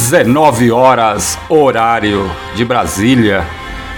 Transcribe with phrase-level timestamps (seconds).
[0.00, 3.46] 19 horas, horário de Brasília.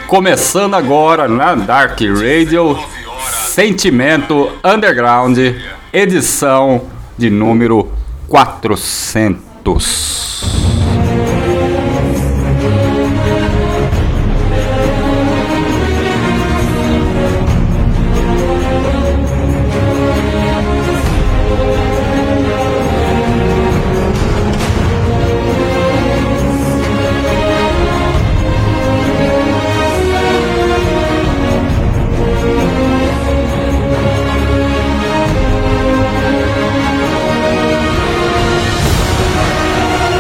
[0.08, 2.77] Começando agora na Dark Radio
[3.47, 5.39] Sentimento Underground,
[5.92, 7.89] edição de número
[8.28, 10.11] 400.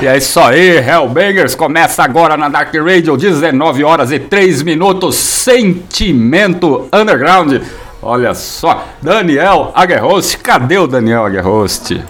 [0.02, 5.14] E é isso aí, Hellbangers começa agora na Dark Radio, 19 horas e 3 minutos,
[5.14, 7.62] Sentimento Underground.
[8.02, 12.02] Olha só, Daniel Aguerhost, cadê o Daniel Aguerhost?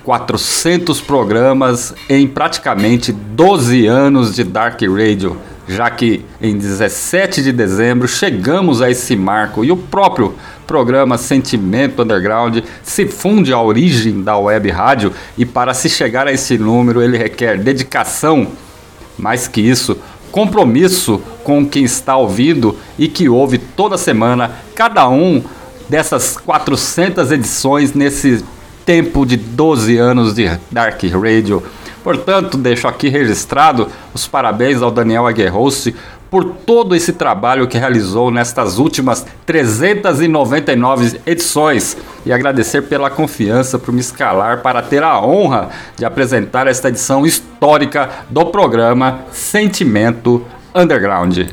[0.04, 5.38] 400 programas em praticamente 12 anos de Dark Radio,
[5.68, 10.34] já que em 17 de dezembro chegamos a esse marco e o próprio
[10.72, 16.32] programa Sentimento Underground se funde à origem da web rádio e para se chegar a
[16.32, 18.48] esse número ele requer dedicação,
[19.20, 19.98] mais que isso,
[20.32, 25.44] compromisso com quem está ouvindo e que ouve toda semana cada um
[25.90, 28.42] dessas 400 edições nesse
[28.86, 31.62] tempo de 12 anos de Dark Radio.
[32.02, 35.94] Portanto, deixo aqui registrado os parabéns ao Daniel Aguerrost
[36.32, 43.94] por todo esse trabalho que realizou nestas últimas 399 edições e agradecer pela confiança por
[43.94, 51.50] me escalar para ter a honra de apresentar esta edição histórica do programa Sentimento Underground.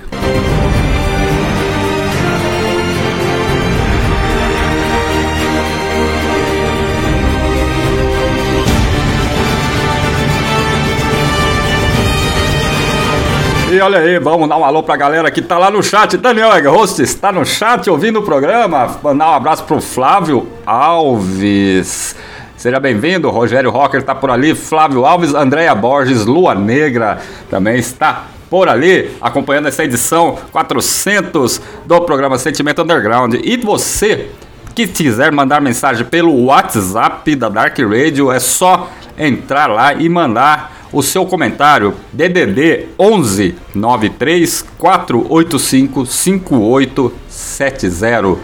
[13.80, 16.16] Olha aí, vamos dar um alô pra galera que tá lá no chat.
[16.16, 18.98] Daniel Host está no chat ouvindo o programa.
[19.02, 22.16] Mandar um abraço pro Flávio Alves.
[22.56, 28.24] Seja bem-vindo, Rogério Rocker tá por ali, Flávio Alves, Andréia Borges, Lua Negra também está
[28.50, 33.34] por ali, acompanhando essa edição 400 do programa Sentimento Underground.
[33.44, 34.30] E você
[34.74, 40.77] que quiser mandar mensagem pelo WhatsApp da Dark Radio, é só entrar lá e mandar
[40.92, 48.38] o seu comentário DDD 11 93 485 5870.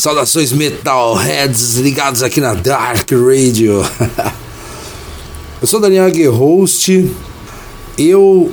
[0.06, 3.84] Saudações metalheads ligados aqui na Dark Radio.
[5.60, 7.10] Eu sou Daniel Host.
[7.98, 8.52] Eu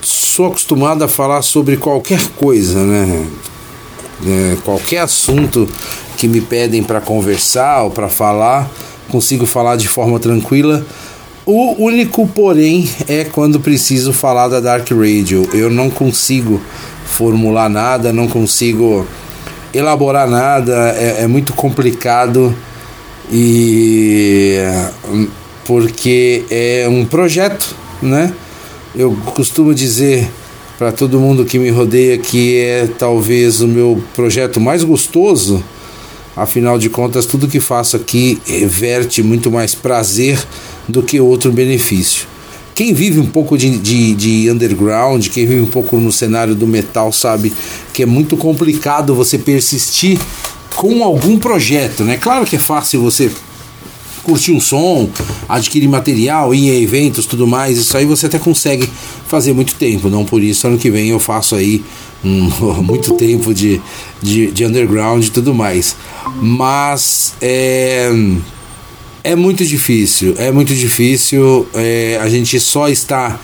[0.00, 3.26] sou acostumado a falar sobre qualquer coisa, né?
[4.26, 5.68] É, qualquer assunto
[6.16, 8.66] que me pedem para conversar ou para falar,
[9.10, 10.82] consigo falar de forma tranquila.
[11.44, 15.46] O único porém é quando preciso falar da Dark Radio.
[15.52, 16.58] Eu não consigo
[17.04, 19.06] formular nada, não consigo
[19.76, 22.54] elaborar nada, é, é muito complicado
[23.30, 24.58] e
[25.64, 28.32] porque é um projeto, né?
[28.94, 30.28] Eu costumo dizer
[30.78, 35.62] para todo mundo que me rodeia que é talvez o meu projeto mais gostoso.
[36.36, 40.38] Afinal de contas, tudo que faço aqui reverte muito mais prazer
[40.86, 42.26] do que outro benefício.
[42.76, 46.66] Quem vive um pouco de, de, de, underground, quem vive um pouco no cenário do
[46.66, 47.50] metal, sabe
[47.90, 50.20] que é muito complicado você persistir
[50.74, 52.18] com algum projeto, né?
[52.18, 53.30] Claro que é fácil você
[54.22, 55.08] curtir um som,
[55.48, 58.86] adquirir material, ir a eventos, tudo mais, isso aí você até consegue
[59.26, 60.10] fazer muito tempo.
[60.10, 61.82] Não por isso, ano que vem eu faço aí
[62.22, 62.50] um,
[62.84, 63.80] muito tempo de,
[64.20, 65.96] de, de underground e tudo mais.
[66.42, 68.10] Mas é
[69.26, 71.66] é muito difícil, é muito difícil.
[71.74, 73.36] É, a gente só está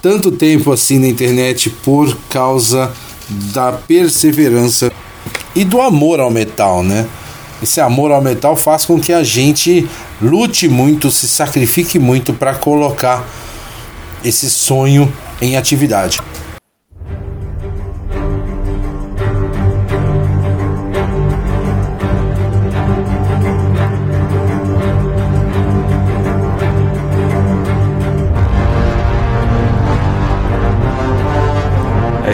[0.00, 2.92] tanto tempo assim na internet por causa
[3.52, 4.92] da perseverança
[5.52, 7.04] e do amor ao metal, né?
[7.60, 9.88] Esse amor ao metal faz com que a gente
[10.22, 13.26] lute muito, se sacrifique muito para colocar
[14.24, 15.12] esse sonho
[15.42, 16.20] em atividade.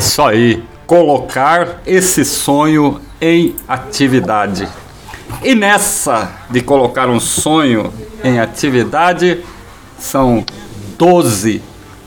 [0.00, 4.66] Isso aí, colocar esse sonho em atividade.
[5.42, 7.92] E nessa de colocar um sonho
[8.24, 9.44] em atividade,
[9.98, 10.42] são
[10.96, 11.62] 12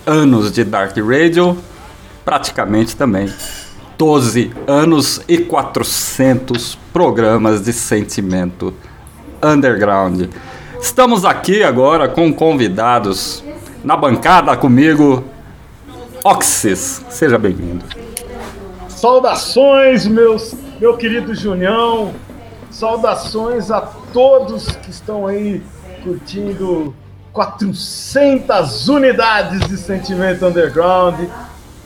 [0.07, 1.55] anos de Dark Radio,
[2.25, 3.31] praticamente também
[3.95, 8.73] 12 anos e 400 programas de sentimento
[9.41, 10.29] underground.
[10.81, 13.43] Estamos aqui agora com convidados
[13.83, 15.23] na bancada comigo,
[16.23, 17.03] Oxys.
[17.09, 17.83] Seja bem-vindo.
[18.87, 22.13] Saudações, meus, meu querido Junião.
[22.71, 25.61] Saudações a todos que estão aí
[26.01, 26.95] curtindo
[27.33, 31.27] 400 unidades de Sentimento Underground.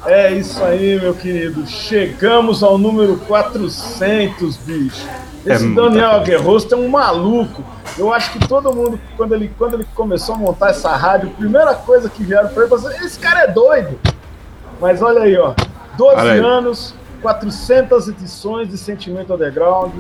[0.06, 1.66] É isso aí, meu querido.
[1.66, 5.08] Chegamos ao número 400, bicho.
[5.48, 7.64] É Esse é Daniel Guerrosto é um maluco.
[7.98, 11.38] Eu acho que todo mundo, quando ele, quando ele começou a montar essa rádio, a
[11.38, 14.00] primeira coisa que vieram para ele foi esse cara é doido.
[14.80, 15.54] Mas olha aí, ó.
[15.98, 16.40] 12 aí.
[16.40, 19.94] anos, 400 edições de Sentimento Underground.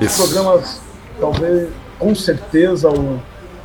[0.00, 0.80] Os programas,
[1.18, 3.20] talvez, com certeza, o,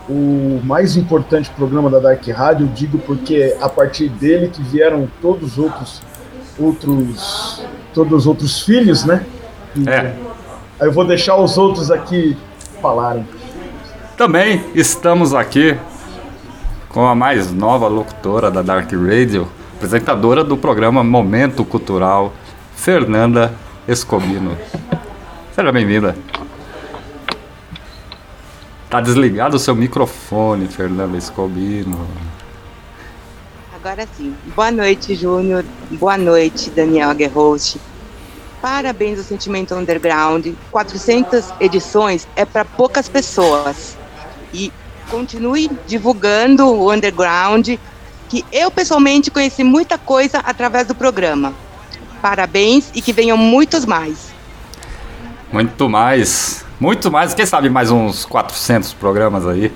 [0.10, 5.54] o mais importante programa da Dark Radio, digo porque a partir dele que vieram todos
[5.54, 6.02] os outros
[6.58, 7.62] outros
[7.94, 9.26] todos os outros filhos, né?
[9.88, 10.16] é.
[10.80, 12.38] Aí eu vou deixar os outros aqui
[12.82, 13.26] falarem.
[14.18, 15.78] Também estamos aqui
[16.90, 22.34] com a mais nova locutora da Dark Radio, apresentadora do programa Momento Cultural,
[22.76, 23.54] Fernanda
[23.86, 24.58] Escobino.
[25.54, 26.16] Seja bem-vinda.
[28.90, 32.08] Tá desligado o seu microfone, Fernanda Escobino.
[33.76, 34.34] Agora sim.
[34.56, 35.66] Boa noite, Júnior.
[35.92, 37.80] Boa noite, Daniel Aguerhost.
[38.62, 40.48] Parabéns ao Sentimento Underground.
[40.72, 43.98] 400 edições é para poucas pessoas.
[44.54, 44.72] E
[45.12, 47.78] continue divulgando o Underground
[48.30, 51.54] que eu pessoalmente conheci muita coisa através do programa.
[52.22, 54.34] Parabéns e que venham muitos mais.
[55.52, 56.66] Muito mais.
[56.80, 57.34] Muito mais.
[57.34, 59.72] Quem sabe mais uns 400 programas aí.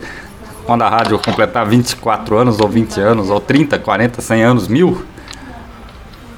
[0.66, 5.06] Quando a rádio completar 24 anos, ou 20 anos, ou 30, 40, 100 anos, mil.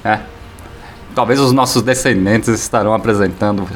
[0.04, 0.20] É.
[1.14, 3.68] Talvez os nossos descendentes estarão apresentando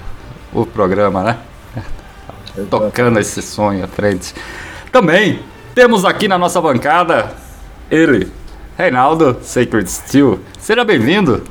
[0.53, 1.38] o programa, né?
[2.70, 4.35] Tocando esse sonho à frente.
[4.90, 5.40] Também
[5.75, 7.46] temos aqui na nossa bancada
[7.90, 8.31] ele,
[8.77, 10.40] Reinaldo Sacred Steel.
[10.59, 11.44] Seja bem-vindo.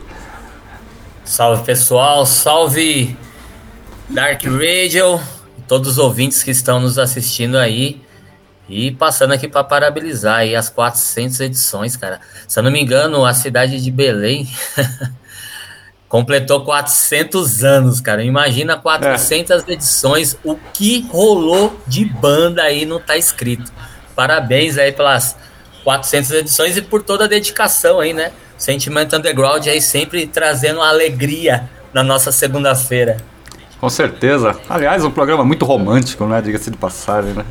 [1.23, 3.17] Salve pessoal, salve
[4.09, 5.19] Dark Radio,
[5.67, 8.01] todos os ouvintes que estão nos assistindo aí.
[8.67, 12.19] E passando aqui para parabenizar aí as 400 edições, cara.
[12.47, 14.49] Se eu não me engano, a cidade de Belém
[16.09, 18.23] completou 400 anos, cara.
[18.23, 19.71] Imagina 400 é.
[19.71, 23.71] edições, o que rolou de banda aí não tá escrito.
[24.15, 25.35] Parabéns aí pelas
[25.85, 28.31] 400 edições e por toda a dedicação aí, né?
[28.57, 33.17] Sentimento Underground aí sempre trazendo alegria na nossa segunda-feira.
[33.79, 34.57] Com certeza.
[34.67, 36.41] Aliás, um programa muito romântico, né?
[36.41, 37.45] Diga-se de passagem, né?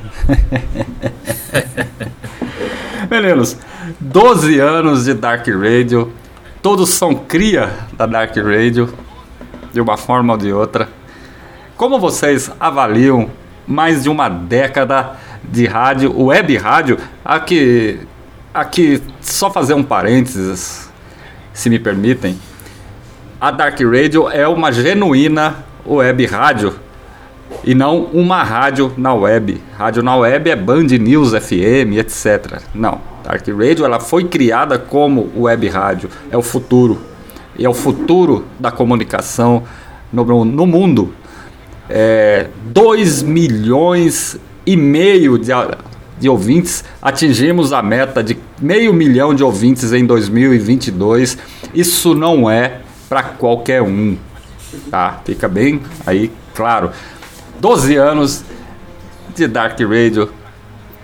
[3.08, 3.56] Meninos,
[4.00, 6.12] 12 anos de Dark Radio.
[6.60, 8.92] Todos são cria da Dark Radio,
[9.72, 10.88] de uma forma ou de outra.
[11.76, 13.30] Como vocês avaliam
[13.64, 15.12] mais de uma década
[15.44, 16.98] de rádio, web rádio?
[17.24, 18.00] Aqui,
[18.54, 20.88] aqui só fazer um parênteses,
[21.52, 22.38] se me permitem.
[23.40, 26.76] A Dark Radio é uma genuína web rádio
[27.64, 29.60] e não uma rádio na web.
[29.76, 32.62] Rádio na web é Band News FM, etc.
[32.72, 37.02] Não, Dark Radio ela foi criada como web rádio, é o futuro.
[37.58, 39.64] E é o futuro da comunicação
[40.12, 41.12] no, no mundo.
[41.88, 45.52] É, 2 milhões e meio de,
[46.24, 51.36] de ouvintes, atingimos a meta de meio milhão de ouvintes em 2022.
[51.74, 54.16] Isso não é para qualquer um,
[54.90, 55.20] tá?
[55.22, 56.92] Fica bem aí claro.
[57.60, 58.42] 12 anos
[59.34, 60.32] de Dark Radio,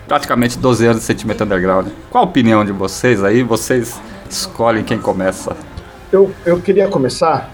[0.08, 1.88] praticamente 12 anos de Sentimento Underground.
[2.08, 3.42] Qual a opinião de vocês aí?
[3.42, 5.54] Vocês escolhem quem começa.
[6.10, 7.50] Eu, eu queria começar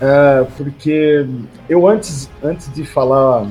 [0.00, 1.26] é, porque
[1.68, 3.46] eu antes, antes de falar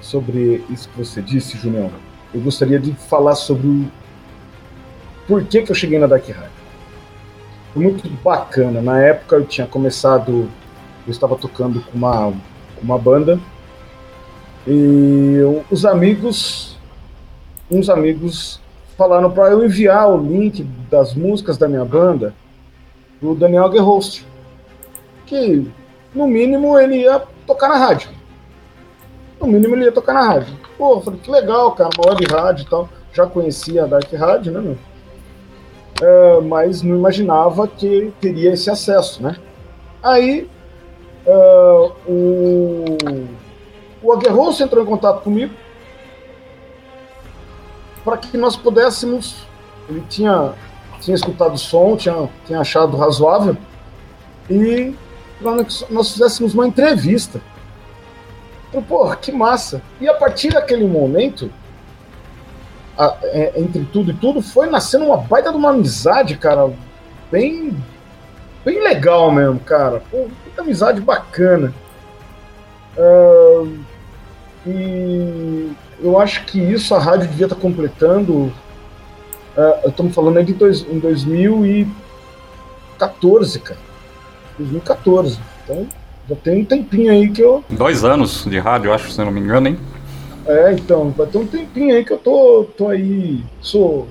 [0.00, 1.90] sobre isso que você disse, Junião,
[2.34, 3.90] eu gostaria de falar sobre o
[5.26, 6.50] por que, eu cheguei na Dark Radio.
[7.72, 8.82] Foi muito bacana.
[8.82, 10.48] Na época eu tinha começado,
[11.06, 12.32] eu estava tocando com uma,
[12.82, 13.38] uma banda
[14.66, 16.76] e eu, os amigos,
[17.70, 18.60] uns amigos
[18.96, 22.34] falaram para eu enviar o link das músicas da minha banda
[23.18, 24.26] pro Daniel Guerhost,
[25.26, 25.66] que
[26.14, 28.10] no mínimo ele ia tocar na rádio.
[29.40, 30.54] No mínimo ele ia tocar na rádio.
[30.82, 32.88] Pô, falei, que legal, cara, uma web rádio e tal.
[33.12, 34.76] Já conhecia a Dark Rádio, né, meu?
[36.02, 39.36] É, mas não imaginava que teria esse acesso, né?
[40.02, 40.50] Aí
[41.24, 42.96] uh, o,
[44.02, 45.54] o Aguerroso entrou em contato comigo
[48.04, 49.46] para que nós pudéssemos.
[49.88, 50.52] Ele tinha,
[51.00, 53.56] tinha escutado o som, tinha, tinha achado razoável,
[54.50, 54.96] e
[55.40, 57.40] nós, nós fizéssemos uma entrevista.
[58.72, 59.82] Então, porra, que massa!
[60.00, 61.52] E a partir daquele momento,
[62.96, 66.72] a, é, entre tudo e tudo, foi nascendo uma baita de uma amizade, cara,
[67.30, 67.76] bem,
[68.64, 70.02] bem legal mesmo, cara.
[70.10, 71.74] Pô, muita amizade bacana.
[72.96, 73.78] Uh,
[74.66, 78.50] e eu acho que isso a rádio devia estar completando.
[79.54, 83.80] Uh, estamos falando aí de dois, em 2014, cara.
[84.58, 85.38] 2014.
[85.62, 85.86] Então
[86.28, 87.64] já tem um tempinho aí que eu.
[87.70, 89.78] Dois anos de rádio, acho, se não me engano, hein?
[90.46, 93.44] É, então, vai ter um tempinho aí que eu tô, tô aí.
[93.60, 94.08] Sou.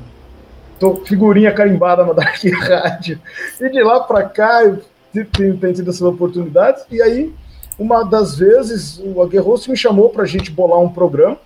[0.79, 3.19] Tô figurinha carimbada na Dark Rádio.
[3.59, 4.81] E de lá pra cá eu
[5.25, 6.83] tenho, tenho tido essas oportunidades.
[6.89, 7.33] E aí,
[7.77, 11.37] uma das vezes, o Aguerroso me chamou pra gente bolar um programa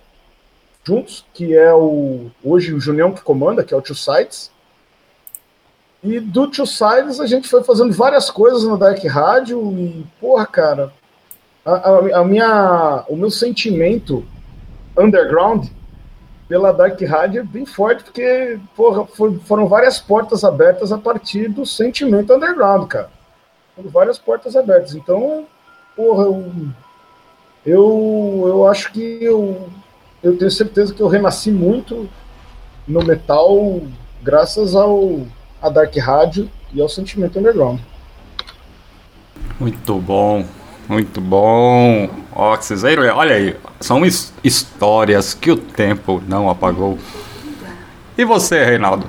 [0.84, 2.26] juntos, que é o.
[2.42, 4.50] Hoje o Junião que comanda, que é o Two Sites.
[6.06, 10.46] E do Two Sides a gente foi fazendo várias coisas na Dark Rádio e, porra,
[10.46, 10.92] cara,
[11.64, 14.24] a, a, a, minha, o meu sentimento
[14.96, 15.66] underground
[16.48, 21.48] pela Dark Rádio é bem forte, porque, porra, for, foram várias portas abertas a partir
[21.48, 23.10] do sentimento underground, cara.
[23.74, 24.94] Foram várias portas abertas.
[24.94, 25.44] Então,
[25.96, 26.52] porra, eu,
[27.66, 29.68] eu, eu acho que eu,
[30.22, 32.08] eu tenho certeza que eu renasci muito
[32.86, 33.80] no metal
[34.22, 35.26] graças ao
[35.66, 37.80] a Dark Rádio e ao Sentimento Underground.
[39.58, 40.44] Muito bom,
[40.88, 42.08] muito bom.
[42.34, 44.02] Oxizeiro, olha aí, são
[44.44, 46.98] histórias que o tempo não apagou.
[48.16, 49.06] E você, Reinaldo?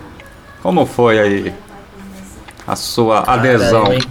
[0.61, 1.53] Como foi aí
[2.65, 3.93] a sua cara, adesão?
[3.93, 4.01] Eu,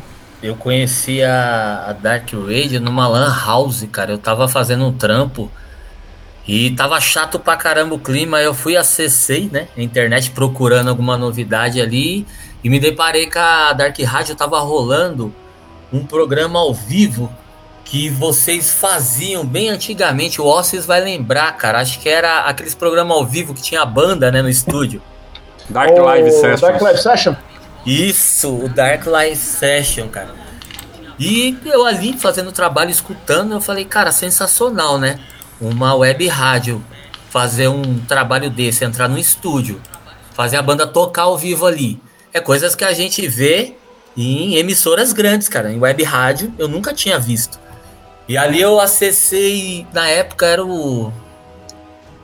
[0.43, 4.13] eu conheci a, a Dark Radio numa Lan House, cara.
[4.13, 5.51] Eu tava fazendo um trampo
[6.47, 8.41] e tava chato pra caramba o clima.
[8.41, 12.27] Eu fui acessei, né, a internet procurando alguma novidade ali
[12.63, 15.35] e me deparei que a Dark Rádio tava rolando
[15.93, 17.33] um programa ao vivo
[17.85, 20.41] que vocês faziam bem antigamente.
[20.41, 21.81] O Ossis vai lembrar, cara.
[21.81, 25.01] Acho que era aqueles programas ao vivo que tinha a banda, né, no estúdio.
[25.71, 26.69] Dark Live Session.
[26.69, 27.35] Dark Live Session?
[27.85, 30.35] Isso, o Dark Live Session, cara.
[31.19, 35.19] E eu ali fazendo trabalho, escutando, eu falei, cara, sensacional, né?
[35.61, 36.85] Uma web rádio
[37.31, 39.81] fazer um trabalho desse, entrar no estúdio,
[40.33, 42.01] fazer a banda tocar ao vivo ali.
[42.33, 43.75] É coisas que a gente vê
[44.16, 45.73] em emissoras grandes, cara.
[45.73, 47.59] Em web rádio eu nunca tinha visto.
[48.29, 51.12] E ali eu acessei, na época era o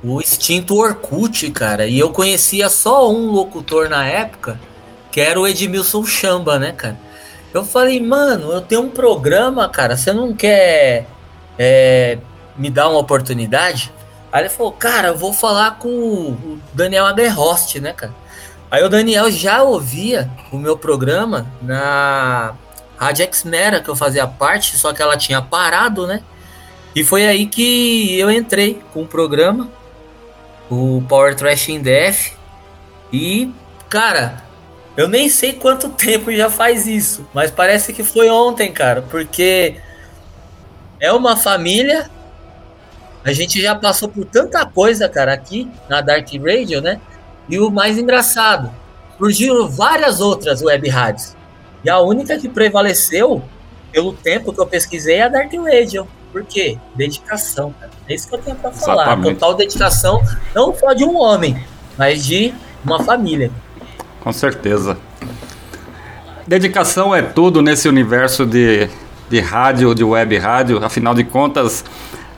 [0.02, 1.86] o extinto Orkut, cara.
[1.86, 4.58] E eu conhecia só um locutor na época,
[5.10, 6.98] que era o Edmilson Chamba, né, cara?
[7.54, 11.06] Eu falei, mano, eu tenho um programa, cara, você não quer
[11.58, 12.18] é,
[12.56, 13.92] me dar uma oportunidade?
[14.30, 18.14] Aí ele falou, cara, eu vou falar com o Daniel Aguerhost, né, cara?
[18.70, 22.54] Aí o Daniel já ouvia o meu programa na
[22.96, 26.22] Rádio Xmera, que eu fazia parte, só que ela tinha parado, né?
[26.94, 29.68] E foi aí que eu entrei com o programa,
[30.70, 32.32] o Power Trash in Death.
[33.12, 33.52] E,
[33.88, 34.42] cara,
[34.96, 39.76] eu nem sei quanto tempo já faz isso, mas parece que foi ontem, cara, porque
[41.00, 42.10] é uma família.
[43.24, 47.00] A gente já passou por tanta coisa, cara, aqui na Dark Radio, né?
[47.48, 48.70] E o mais engraçado,
[49.16, 51.36] surgiram várias outras web rádios.
[51.84, 53.42] E a única que prevaleceu,
[53.92, 56.06] pelo tempo que eu pesquisei, é a Dark Radio.
[56.32, 56.78] Por quê?
[56.94, 57.92] Dedicação, cara.
[58.08, 59.04] É isso que eu tenho pra falar.
[59.04, 59.34] Exatamente.
[59.34, 60.22] Total dedicação,
[60.54, 61.62] não só de um homem,
[61.96, 62.52] mas de
[62.84, 63.50] uma família.
[64.20, 64.96] Com certeza.
[66.46, 68.88] Dedicação é tudo nesse universo de,
[69.28, 70.84] de rádio, de web rádio.
[70.84, 71.84] Afinal de contas,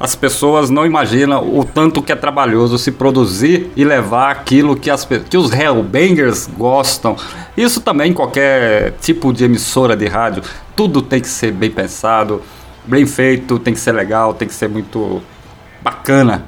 [0.04, 4.90] as pessoas não imaginam o tanto que é trabalhoso se produzir e levar aquilo que,
[4.90, 7.16] as, que os Hellbangers gostam.
[7.56, 10.42] Isso também qualquer tipo de emissora de rádio.
[10.76, 12.42] Tudo tem que ser bem pensado,
[12.84, 15.22] bem feito, tem que ser legal, tem que ser muito
[15.80, 16.44] bacana.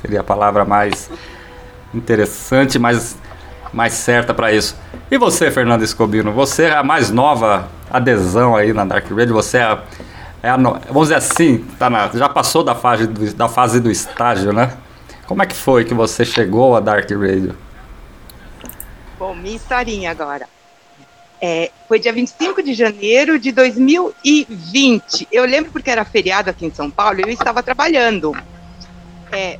[0.00, 1.10] Seria a palavra mais
[1.92, 3.18] interessante, mais,
[3.70, 4.78] mais certa para isso.
[5.10, 6.32] E você, Fernando Escobino?
[6.32, 9.34] Você é a mais nova adesão aí na Dark Radio.
[9.34, 9.82] Você é a
[10.44, 13.90] é a, vamos dizer assim, tá na, já passou da fase, do, da fase do
[13.90, 14.76] estágio, né?
[15.26, 17.56] Como é que foi que você chegou a Dark Radio?
[19.18, 20.46] Bom, minha historinha agora.
[21.40, 25.28] É, foi dia 25 de janeiro de 2020.
[25.32, 28.36] Eu lembro porque era feriado aqui em São Paulo e eu estava trabalhando.
[29.32, 29.58] É,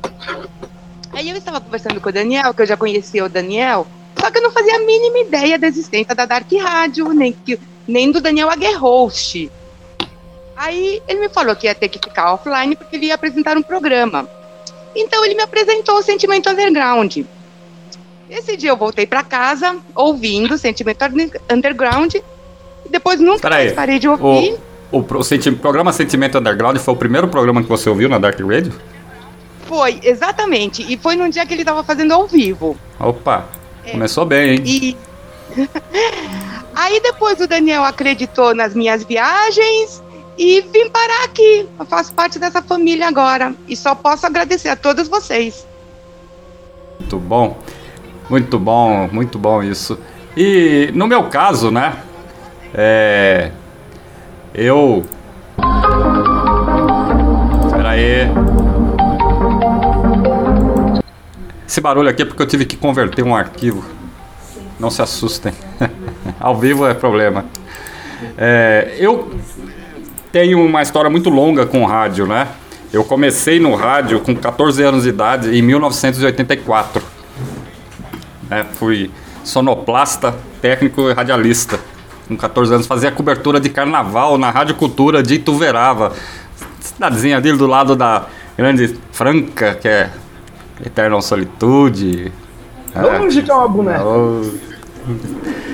[1.13, 3.87] aí eu estava conversando com o Daniel, que eu já conhecia o Daniel,
[4.19, 7.35] só que eu não fazia a mínima ideia da existência da Dark Radio, nem,
[7.87, 9.49] nem do Daniel Aguerhost.
[10.55, 13.61] Aí ele me falou que ia ter que ficar offline porque ele ia apresentar um
[13.61, 14.27] programa.
[14.95, 17.17] Então ele me apresentou o Sentimento Underground.
[18.29, 21.03] Esse dia eu voltei para casa ouvindo Sentimento
[21.51, 24.57] Underground e depois nunca mais parei de ouvir.
[24.91, 28.39] O, o, o, programa Sentimento Underground foi o primeiro programa que você ouviu na Dark
[28.39, 28.73] Radio?
[29.65, 30.85] Foi, exatamente.
[30.91, 32.77] E foi num dia que ele estava fazendo ao vivo.
[32.99, 33.45] Opa,
[33.83, 33.91] é.
[33.91, 34.63] começou bem, hein?
[34.65, 34.97] E...
[36.75, 40.03] Aí depois o Daniel acreditou nas minhas viagens
[40.37, 41.67] e vim parar aqui.
[41.79, 45.65] Eu faço parte dessa família agora e só posso agradecer a todos vocês.
[46.99, 47.57] Muito bom,
[48.29, 49.97] muito bom, muito bom isso.
[50.35, 51.97] E no meu caso, né?
[52.73, 53.51] É.
[54.53, 55.05] Eu.
[57.65, 58.29] Espera aí.
[61.67, 63.83] Esse barulho aqui é porque eu tive que converter um arquivo.
[64.79, 65.53] Não se assustem.
[66.39, 67.45] Ao vivo é problema.
[68.37, 69.31] É, eu
[70.35, 72.49] tenho uma história muito longa com rádio, né?
[72.91, 77.01] Eu comecei no rádio com 14 anos de idade em 1984.
[78.51, 79.09] É, fui
[79.45, 81.79] sonoplasta, técnico e radialista.
[82.27, 86.11] Com 14 anos fazia cobertura de carnaval na Rádio Cultura de Ituverava.
[86.81, 88.25] Cidadezinha ali do lado da
[88.57, 90.09] Grande Franca, que é
[90.85, 92.29] Eterna Solitude.
[92.93, 94.03] Longe é, que é uma boneca.
[94.03, 94.53] O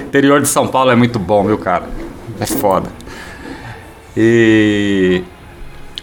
[0.01, 1.85] interior de São Paulo é muito bom, viu, cara?
[2.39, 3.00] É foda.
[4.15, 5.23] E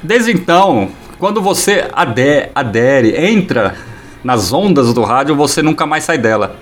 [0.03, 3.77] desde então, quando você adere, adere, entra
[4.23, 6.57] nas ondas do rádio, você nunca mais sai dela.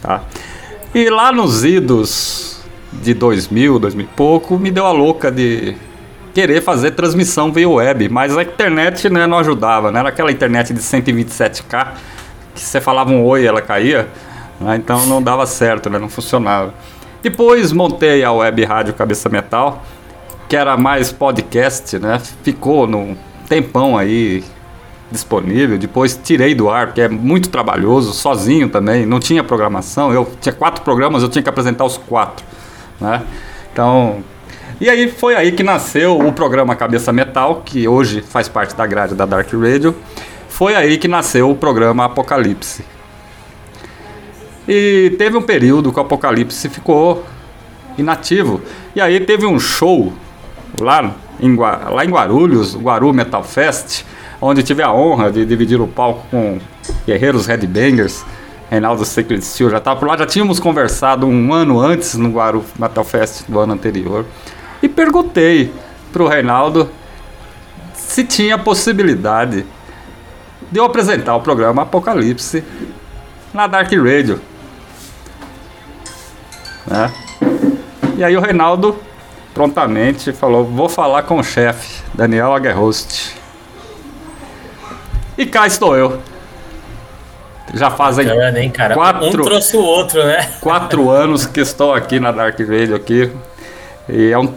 [0.00, 0.22] Tá?
[0.94, 5.74] E lá nos idos de 2000, 2000 e pouco, me deu a louca de
[6.34, 10.00] querer fazer transmissão via web, mas a internet né, não ajudava, né?
[10.00, 11.88] Era aquela internet de 127k
[12.54, 14.08] que você falava um oi ela caía,
[14.60, 14.76] né?
[14.76, 15.98] então não dava certo, né?
[15.98, 16.74] não funcionava.
[17.22, 19.82] Depois montei a web rádio Cabeça Metal,
[20.48, 22.20] que era mais podcast, né?
[22.42, 23.16] Ficou num
[23.48, 24.42] tempão aí
[25.10, 25.78] disponível.
[25.78, 30.12] Depois tirei do ar, porque é muito trabalhoso, sozinho também, não tinha programação.
[30.12, 32.44] Eu tinha quatro programas, eu tinha que apresentar os quatro,
[33.00, 33.22] né?
[33.72, 34.22] Então,
[34.80, 38.84] e aí foi aí que nasceu o programa Cabeça Metal, que hoje faz parte da
[38.84, 39.94] grade da Dark Radio.
[40.48, 42.84] Foi aí que nasceu o programa Apocalipse,
[44.66, 47.24] e teve um período que o Apocalipse ficou
[47.98, 48.60] inativo.
[48.94, 50.12] E aí teve um show
[50.80, 54.04] lá em, lá em Guarulhos, o Guaru Metal Fest,
[54.40, 56.58] onde tive a honra de dividir o palco com
[57.06, 58.24] Guerreiros Headbangers,
[58.70, 62.64] Reinaldo Sacred Steel já estava por lá, já tínhamos conversado um ano antes no Guaru
[62.78, 64.24] Metal Fest do ano anterior.
[64.82, 65.70] E perguntei
[66.10, 66.88] pro Reinaldo
[67.94, 69.66] se tinha possibilidade
[70.70, 72.64] de eu apresentar o programa Apocalipse
[73.52, 74.40] na Dark Radio.
[76.92, 77.12] Né?
[78.18, 78.96] E aí o Reinaldo
[79.54, 83.34] prontamente falou: vou falar com o chefe, Daniel Aguerhost.
[85.36, 86.18] E cá estou eu.
[87.74, 88.94] Já fazem hein, cara?
[88.94, 90.46] quatro, Um trouxe o outro, né?
[90.60, 93.32] quatro anos que estou aqui na Dark Radio aqui.
[94.08, 94.52] E é um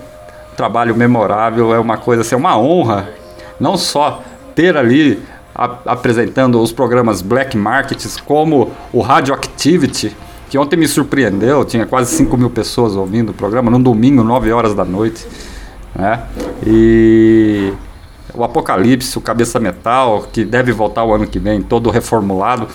[0.58, 3.08] trabalho memorável, é uma coisa assim, é uma honra.
[3.58, 4.22] Não só
[4.54, 10.16] ter ali a- apresentando os programas Black Markets, como o Radioactivity,
[10.56, 14.54] que ontem me surpreendeu, tinha quase 5 mil pessoas ouvindo o programa, num domingo, 9
[14.54, 15.28] horas da noite.
[15.94, 16.24] Né?
[16.66, 17.74] E
[18.34, 22.70] o Apocalipse, o Cabeça Metal, que deve voltar o ano que vem, todo reformulado.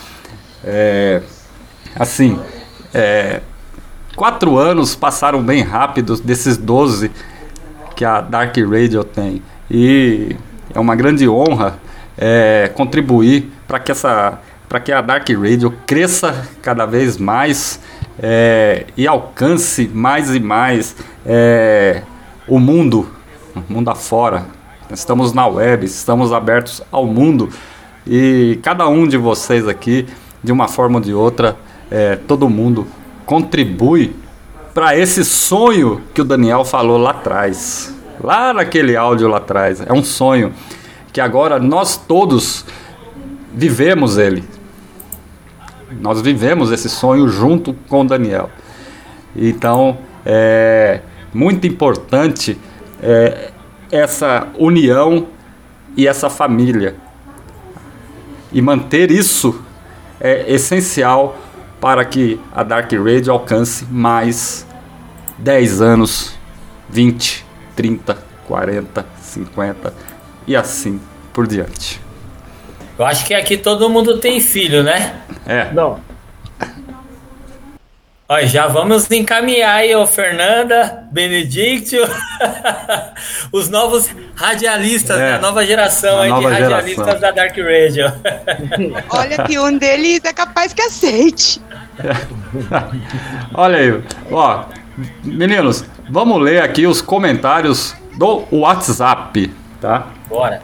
[0.62, 1.22] É,
[1.96, 2.38] assim,
[2.92, 3.40] é,
[4.14, 7.10] quatro anos passaram bem rápidos desses 12
[7.96, 9.42] que a Dark Radio tem.
[9.70, 10.36] E
[10.74, 11.78] é uma grande honra
[12.18, 14.38] é, contribuir para que essa
[14.70, 17.80] para que a Dark Radio cresça cada vez mais
[18.22, 20.94] é, e alcance mais e mais
[21.26, 22.02] é,
[22.46, 23.10] o mundo,
[23.56, 24.46] o mundo afora.
[24.88, 27.48] Estamos na web, estamos abertos ao mundo
[28.06, 30.06] e cada um de vocês aqui,
[30.40, 31.56] de uma forma ou de outra,
[31.90, 32.86] é, todo mundo
[33.26, 34.14] contribui
[34.72, 37.92] para esse sonho que o Daniel falou lá atrás.
[38.22, 39.80] Lá naquele áudio lá atrás.
[39.84, 40.54] É um sonho
[41.12, 42.64] que agora nós todos
[43.52, 44.44] vivemos ele.
[46.00, 48.50] Nós vivemos esse sonho junto com Daniel.
[49.34, 51.00] Então, é
[51.32, 52.58] muito importante
[53.02, 53.50] é,
[53.90, 55.28] essa união
[55.96, 56.96] e essa família.
[58.52, 59.62] E manter isso
[60.20, 61.36] é essencial
[61.80, 64.66] para que a Dark Radio alcance mais
[65.38, 66.34] 10 anos,
[66.88, 69.94] 20, 30, 40, 50
[70.46, 71.00] e assim
[71.32, 72.00] por diante.
[73.00, 75.14] Eu acho que aqui todo mundo tem filho, né?
[75.46, 75.98] É, Não.
[78.28, 82.06] Olha, já vamos encaminhar aí, ô Fernanda, Benedictio,
[83.50, 85.34] os novos radialistas, É, né?
[85.36, 87.20] a nova geração a aí nova de radialistas geração.
[87.20, 88.12] da Dark Radio.
[89.08, 91.58] Olha que um deles é capaz que aceite.
[93.54, 94.64] olha aí, ó,
[95.24, 100.06] meninos, vamos ler aqui os comentários do WhatsApp, tá?
[100.28, 100.60] Bora.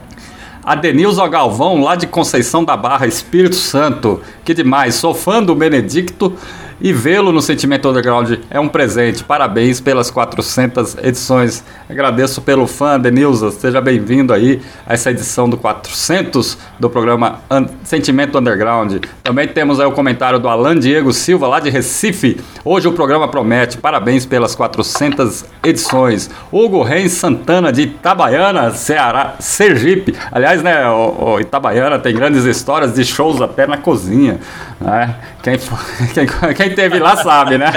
[0.66, 4.20] A Denilza Galvão, lá de Conceição da Barra, Espírito Santo.
[4.44, 6.36] Que demais, sou fã do Benedicto
[6.80, 9.24] e vê-lo no Sentimento Underground é um presente.
[9.24, 11.64] Parabéns pelas 400 edições.
[11.88, 13.50] Agradeço pelo fã, Denilza.
[13.50, 17.40] Seja bem-vindo aí a essa edição do 400 do programa
[17.82, 19.04] Sentimento Underground.
[19.22, 22.38] Também temos aí o comentário do Alan Diego Silva, lá de Recife.
[22.64, 23.78] Hoje o programa promete.
[23.78, 26.30] Parabéns pelas 400 edições.
[26.52, 30.14] Hugo Reis Santana, de Itabaiana, Ceará, Sergipe.
[30.30, 34.38] Aliás, né, o, o Itabaiana tem grandes histórias de shows até na cozinha.
[34.80, 35.14] Né?
[35.46, 37.70] Quem, quem, quem teve lá sabe, né?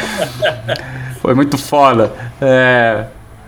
[1.22, 2.12] Foi muito foda.
[2.40, 3.04] É,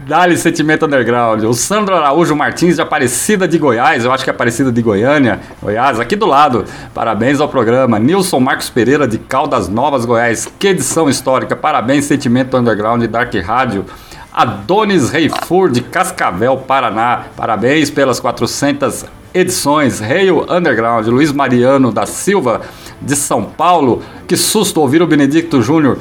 [0.07, 1.45] Dá-lhe sentimento underground.
[1.45, 5.41] O Sandro Araújo Martins de Aparecida de Goiás, eu acho que é Aparecida de Goiânia,
[5.63, 6.65] Goiás, aqui do lado.
[6.95, 7.99] Parabéns ao programa.
[7.99, 10.51] Nilson Marcos Pereira de Caldas Novas, Goiás.
[10.59, 11.55] Que edição histórica.
[11.55, 13.85] Parabéns, sentimento underground Dark Rádio.
[14.33, 17.25] Adonis Reifur de Cascavel, Paraná.
[17.37, 20.01] Parabéns pelas 400 edições.
[20.01, 21.07] Reio Underground.
[21.07, 22.63] Luiz Mariano da Silva
[23.01, 24.03] de São Paulo.
[24.27, 25.99] Que susto ouvir o Benedicto Júnior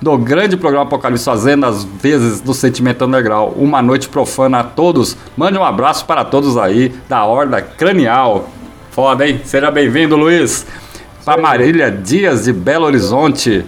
[0.00, 3.54] do grande programa Apocalipse fazendo as vezes do Sentimento Underground.
[3.56, 5.16] Uma noite profana a todos.
[5.36, 8.48] Mande um abraço para todos aí da Horda Cranial.
[8.90, 9.40] Foda, hein?
[9.44, 10.66] Seja bem-vindo, Luiz.
[11.24, 13.64] Para Marília Dias de Belo Horizonte.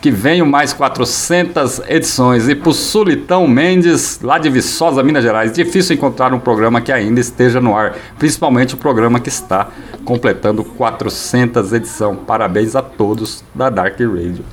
[0.00, 2.48] Que venham mais 400 edições.
[2.48, 5.52] E para Sulitão Mendes, lá de Viçosa, Minas Gerais.
[5.52, 7.96] Difícil encontrar um programa que ainda esteja no ar.
[8.18, 9.68] Principalmente o programa que está
[10.04, 12.18] completando 400 edições.
[12.26, 14.44] Parabéns a todos da Dark Radio.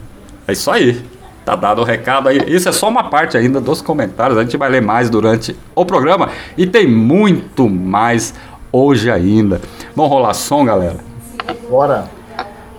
[0.47, 1.03] É isso aí.
[1.45, 2.43] Tá dado o recado aí.
[2.47, 4.38] Isso é só uma parte ainda dos comentários.
[4.38, 6.29] A gente vai ler mais durante o programa.
[6.58, 8.34] E tem muito mais
[8.71, 9.62] hoje ainda.
[9.95, 10.97] Vamos rolar som, galera?
[11.69, 12.10] Bora.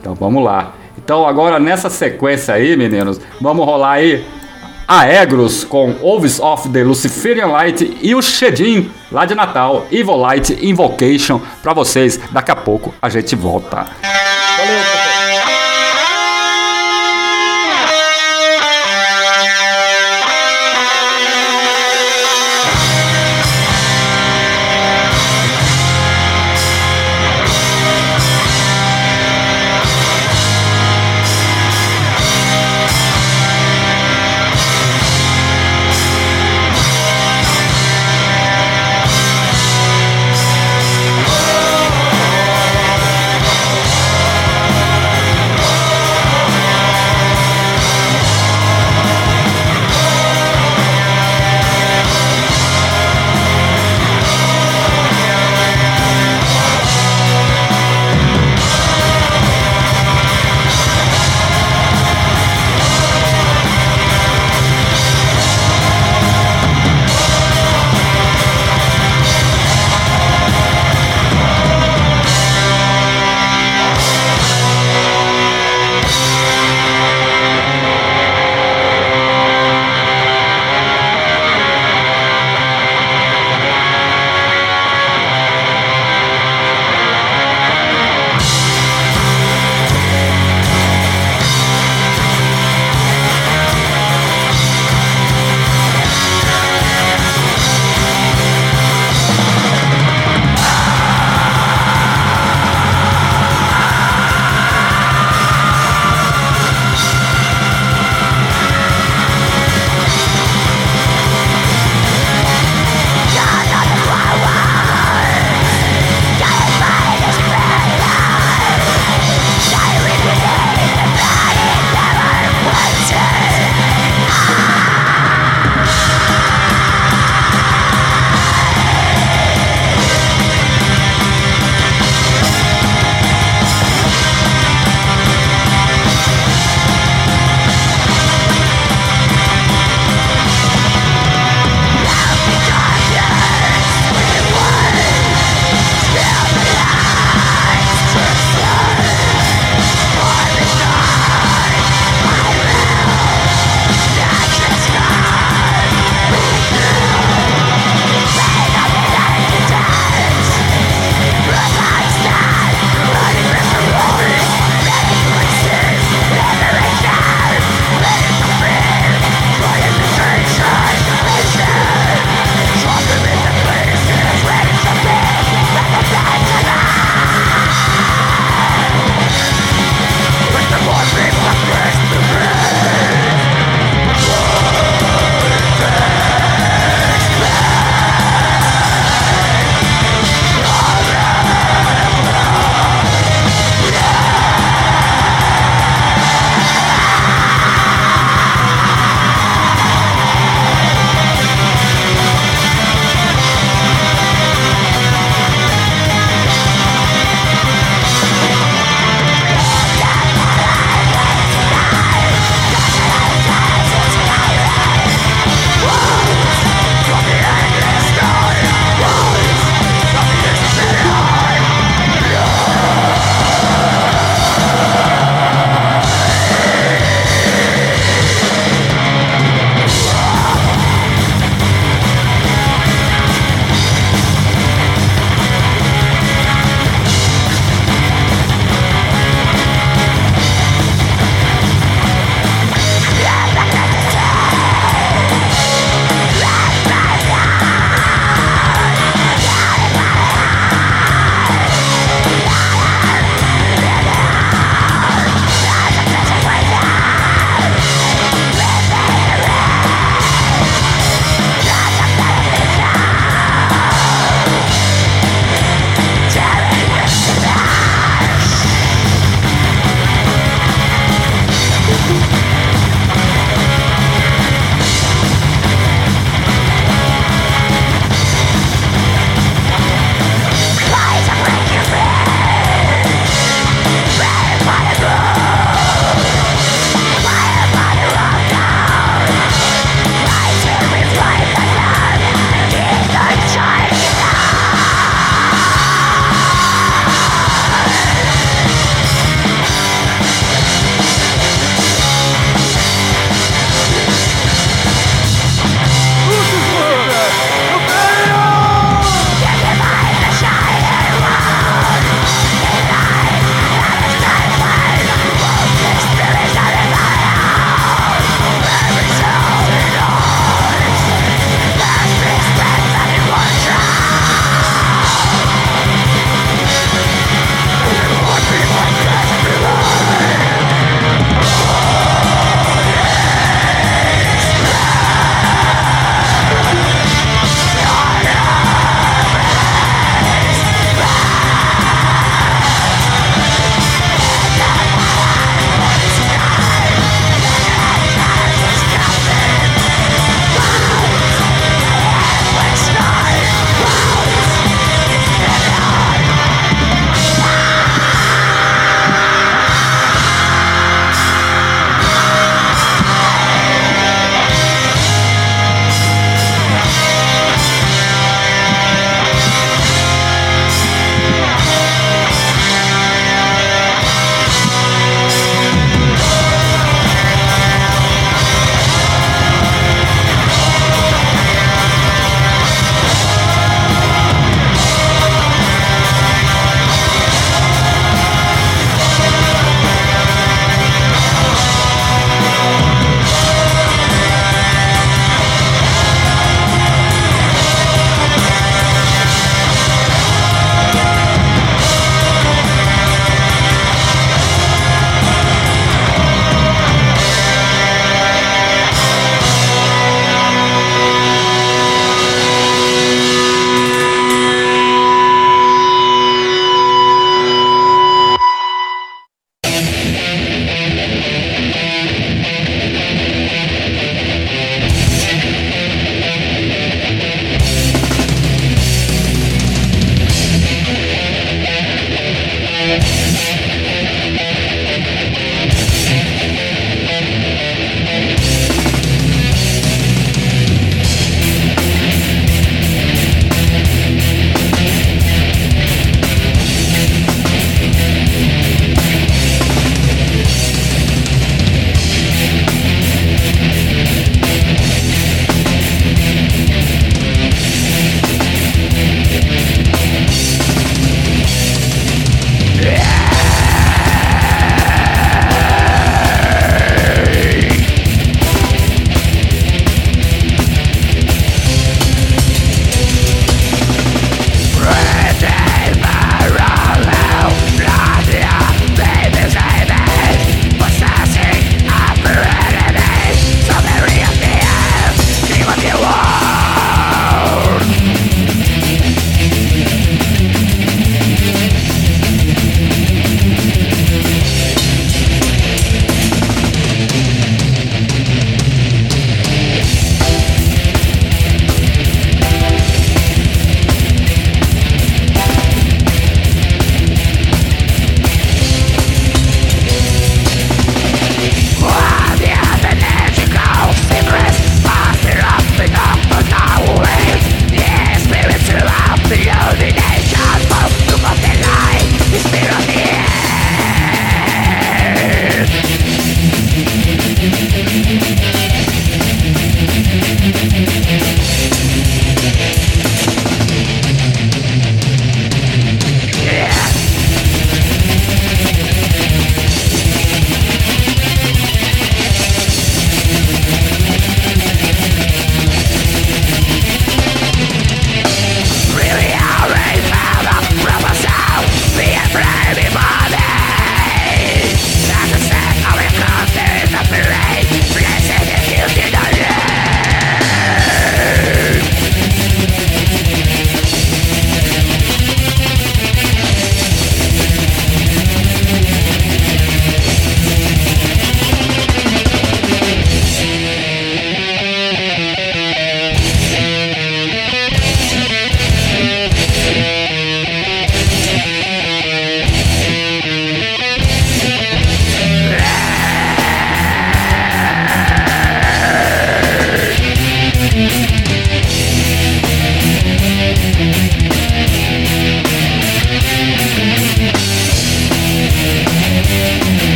[0.00, 0.73] Então vamos lá.
[1.04, 4.24] Então agora nessa sequência aí, meninos, vamos rolar aí
[4.88, 10.58] Aegros com Oves of the Luciferian Light e o Shedin lá de Natal, Evil Light
[10.62, 12.18] Invocation pra vocês.
[12.30, 13.86] Daqui a pouco a gente volta.
[14.02, 15.03] Valeu,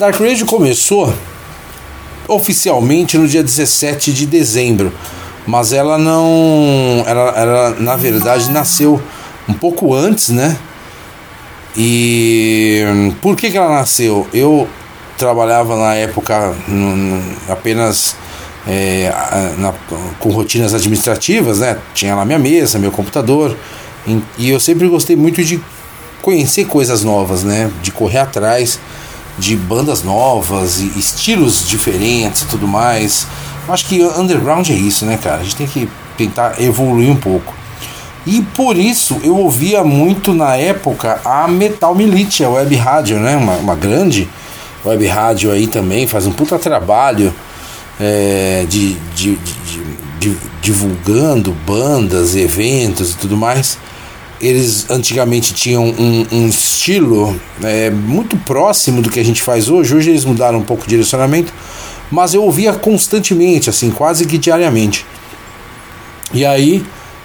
[0.00, 1.12] Dark Radio começou
[2.26, 4.90] oficialmente no dia 17 de dezembro,
[5.46, 7.04] mas ela não.
[7.06, 8.98] Ela, ela na verdade nasceu
[9.46, 10.56] um pouco antes, né?
[11.76, 12.82] E
[13.20, 14.26] por que, que ela nasceu?
[14.32, 14.66] Eu
[15.18, 18.16] trabalhava na época no, no, apenas
[18.66, 19.12] é,
[19.58, 19.74] na,
[20.18, 21.76] com rotinas administrativas, né?
[21.92, 23.54] Tinha lá minha mesa, meu computador,
[24.38, 25.60] e eu sempre gostei muito de
[26.22, 27.70] conhecer coisas novas, né?
[27.82, 28.80] De correr atrás
[29.40, 33.26] de bandas novas e estilos diferentes e tudo mais.
[33.68, 35.40] Acho que underground é isso, né, cara?
[35.40, 37.54] A gente tem que tentar evoluir um pouco.
[38.26, 43.36] E por isso eu ouvia muito na época a Metal Militia, a web rádio, né?
[43.36, 44.28] Uma, uma grande
[44.84, 47.34] web rádio aí também, faz um puta trabalho
[47.98, 49.82] é, de, de, de,
[50.18, 53.78] de, divulgando bandas, eventos e tudo mais.
[54.40, 59.94] Eles antigamente tinham um, um estilo é, muito próximo do que a gente faz hoje.
[59.94, 61.52] Hoje eles mudaram um pouco o direcionamento,
[62.10, 65.04] mas eu ouvia constantemente, assim, quase que diariamente.
[66.32, 66.84] E aí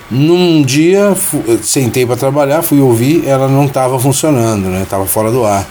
[0.09, 1.15] num dia,
[1.63, 4.85] sentei para trabalhar, fui ouvir, ela não estava funcionando, né?
[4.87, 5.67] Tava fora do ar.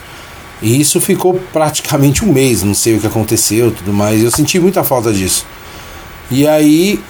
[0.61, 4.23] E isso ficou praticamente um mês, não sei o que aconteceu, tudo mais.
[4.23, 5.47] Eu senti muita falta disso.
[6.31, 7.01] E aí,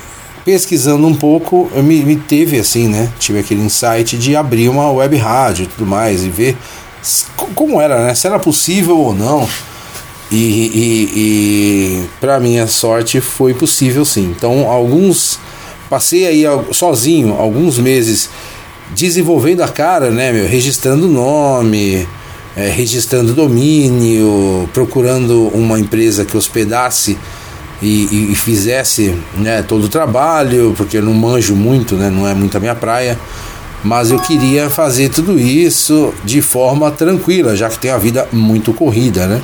[0.45, 3.11] pesquisando um pouco, eu me, me teve assim, né?
[3.19, 6.57] Tive aquele insight de abrir uma web rádio e tudo mais e ver
[7.55, 8.15] como era, né?
[8.15, 9.49] Se era possível ou não.
[10.31, 14.35] E, e, e para minha sorte foi possível sim.
[14.37, 15.39] Então, alguns
[15.89, 18.31] Passei aí sozinho alguns meses
[18.97, 22.07] desenvolvendo a cara, né, meu, registrando nome,
[22.57, 27.19] é, registrando domínio, procurando uma empresa que hospedasse
[27.87, 32.35] e, e, fizesse né, todo o trabalho, porque eu não manjo muito, né, não é
[32.35, 33.19] muito a minha praia,
[33.83, 38.73] mas eu queria fazer tudo isso de forma tranquila, já que tem a vida muito
[38.73, 39.43] corrida, né?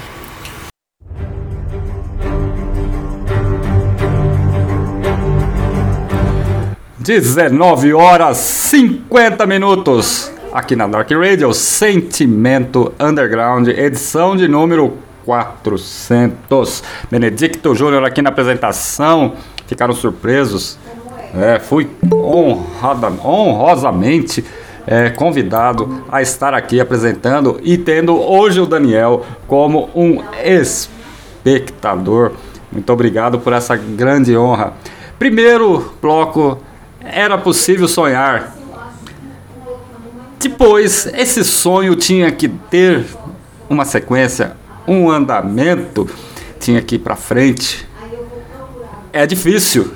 [7.10, 16.82] 19 horas 50 minutos aqui na Dark Radio, Sentimento Underground, edição de número 400.
[17.10, 19.34] Benedicto Júnior aqui na apresentação,
[19.66, 20.78] ficaram surpresos.
[21.34, 24.44] É, fui honrada, honrosamente
[24.86, 32.32] é, convidado a estar aqui apresentando e tendo hoje o Daniel como um espectador.
[32.72, 34.74] Muito obrigado por essa grande honra.
[35.18, 36.58] Primeiro bloco
[37.04, 38.56] era possível sonhar.
[40.38, 43.04] Depois, esse sonho tinha que ter
[43.68, 44.56] uma sequência,
[44.86, 46.08] um andamento,
[46.58, 47.88] tinha que ir para frente.
[49.12, 49.92] É difícil.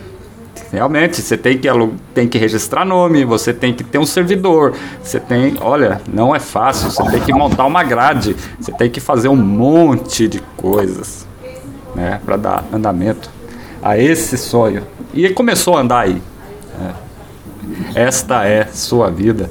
[0.73, 1.69] Realmente, você tem que,
[2.13, 6.41] tem que registrar nome, você tem que ter um servidor, você tem, olha, não é
[6.41, 11.29] fácil, você tem que montar uma grade, você tem que fazer um monte de coisas,
[11.95, 13.31] né, para dar andamento
[13.81, 14.83] a esse sonho.
[15.13, 16.21] E começou a andar aí.
[17.95, 18.01] É.
[18.07, 19.51] Esta é sua vida.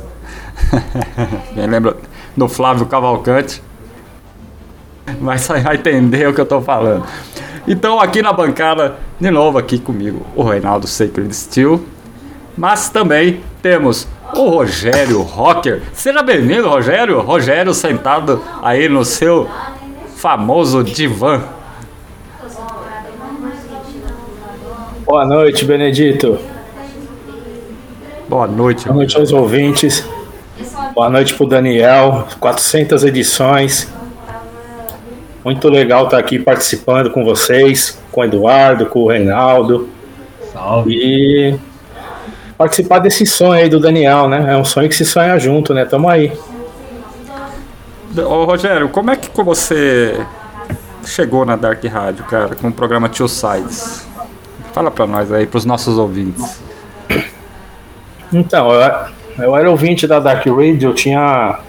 [1.55, 1.95] Me lembra
[2.35, 3.61] do Flávio Cavalcante.
[5.19, 7.05] Mas vai entender o que eu estou falando.
[7.67, 11.83] Então, aqui na bancada, de novo aqui comigo, o Reinaldo Sacred Steel.
[12.57, 15.81] Mas também temos o Rogério Rocker.
[15.93, 17.21] Seja bem-vindo, Rogério.
[17.21, 19.49] Rogério sentado aí no seu
[20.15, 21.41] famoso divã.
[25.05, 26.39] Boa noite, Benedito.
[28.27, 28.85] Boa noite.
[28.85, 30.07] Boa noite aos ouvintes.
[30.93, 32.27] Boa noite para o Daniel.
[32.39, 33.91] 400 edições.
[35.43, 39.89] Muito legal estar aqui participando com vocês, com o Eduardo, com o Reinaldo.
[40.53, 40.93] Salve.
[40.93, 41.59] E
[42.57, 44.53] participar desse sonho aí do Daniel, né?
[44.53, 45.83] É um sonho que se sonha junto, né?
[45.83, 46.31] Tamo aí.
[48.15, 50.25] Ô Rogério, como é que você
[51.05, 54.07] chegou na Dark Rádio, cara, com o programa Two Sides?
[54.71, 56.61] Fala pra nós aí, pros nossos ouvintes.
[58.31, 58.91] Então, eu,
[59.39, 61.59] eu era ouvinte da Dark Radio, eu tinha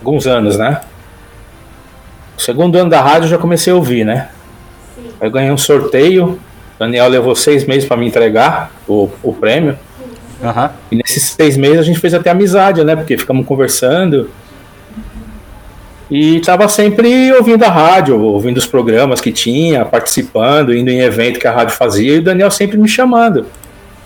[0.00, 0.80] alguns anos, né?
[2.36, 4.28] Segundo ano da rádio eu já comecei a ouvir, né?
[5.20, 6.38] Eu ganhei um sorteio,
[6.76, 9.78] o Daniel levou seis meses para me entregar o, o prêmio.
[10.42, 10.68] Uhum.
[10.90, 12.96] E nesses seis meses a gente fez até amizade, né?
[12.96, 14.30] Porque ficamos conversando.
[16.10, 21.40] E tava sempre ouvindo a rádio, ouvindo os programas que tinha, participando, indo em evento
[21.40, 23.46] que a rádio fazia, e o Daniel sempre me chamando.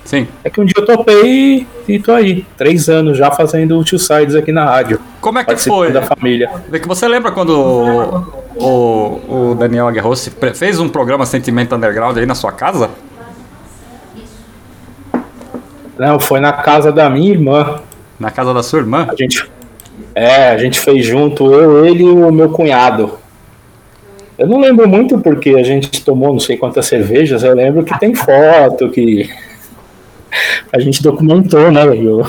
[0.09, 0.27] Sim.
[0.43, 2.47] É que um dia eu topei e tô aí.
[2.57, 4.99] Três anos já fazendo o Two Sides aqui na rádio.
[5.21, 5.93] Como é que foi?
[5.93, 6.51] da família.
[6.73, 12.25] Que você lembra quando o, o, o Daniel Aguerrossi fez um programa Sentimento Underground aí
[12.25, 12.89] na sua casa?
[15.99, 17.83] Não, foi na casa da minha irmã.
[18.19, 19.07] Na casa da sua irmã?
[19.11, 19.47] A gente,
[20.15, 23.19] É, a gente fez junto, eu, ele e o meu cunhado.
[24.39, 27.99] Eu não lembro muito porque a gente tomou não sei quantas cervejas, eu lembro que
[27.99, 29.29] tem foto, que
[30.73, 32.23] a gente documentou, né, viu?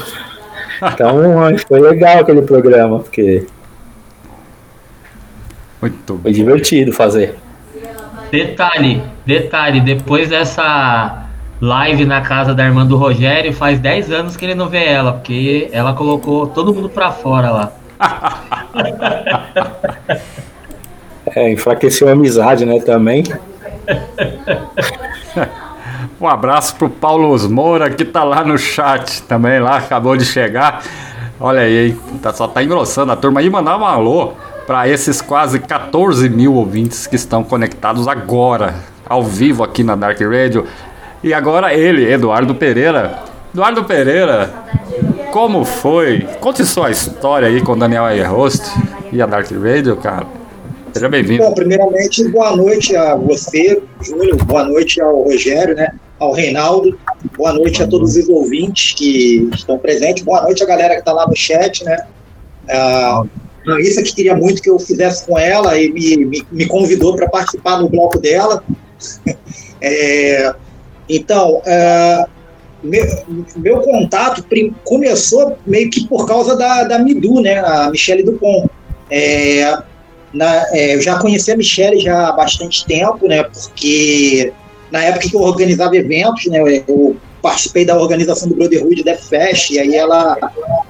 [0.82, 1.18] Então
[1.68, 3.46] foi legal aquele programa, porque
[5.82, 7.36] Muito foi divertido fazer.
[8.32, 11.26] Detalhe, detalhe, depois dessa
[11.60, 15.14] live na casa da irmã do Rogério, faz 10 anos que ele não vê ela,
[15.14, 17.74] porque ela colocou todo mundo pra fora lá.
[21.36, 23.24] É, enfraqueceu a amizade, né, também.
[26.22, 30.84] Um abraço pro Paulo Moura que tá lá no chat também, lá, acabou de chegar.
[31.40, 31.96] Olha aí?
[32.22, 33.50] Tá, só tá engrossando a turma aí.
[33.50, 34.34] Mandar um alô
[34.68, 38.76] para esses quase 14 mil ouvintes que estão conectados agora,
[39.08, 40.68] ao vivo aqui na Dark Radio.
[41.24, 43.20] E agora ele, Eduardo Pereira.
[43.54, 44.54] Eduardo Pereira,
[45.32, 46.28] como foi?
[46.42, 48.64] Conte sua história aí com Daniel Airhost
[49.14, 50.28] e a Dark Radio, cara.
[50.94, 51.44] Seja bem-vindo.
[51.44, 55.94] Bom, primeiramente, boa noite a você, Júnior, boa noite ao Rogério, né?
[56.20, 57.00] Ao Reinaldo,
[57.38, 61.14] boa noite a todos os ouvintes que estão presentes, boa noite a galera que está
[61.14, 61.98] lá no chat, né?
[62.68, 63.24] A
[63.66, 67.30] Raíssa que queria muito que eu fizesse com ela e me, me, me convidou para
[67.30, 68.64] participar no bloco dela.
[69.82, 70.54] É,
[71.08, 72.26] então, é,
[72.84, 73.06] meu,
[73.56, 74.44] meu contato
[74.84, 77.60] começou meio que por causa da, da Midu, né?
[77.60, 78.70] A Michelle Dupont.
[79.10, 79.82] É,
[80.34, 83.44] na, é, eu já conheci a Michelle já há bastante tempo, né?
[83.44, 84.52] Porque
[84.92, 86.60] na época que eu organizava eventos, né?
[86.88, 90.38] Eu participei da organização do Brotherhood Death Fest, e aí ela,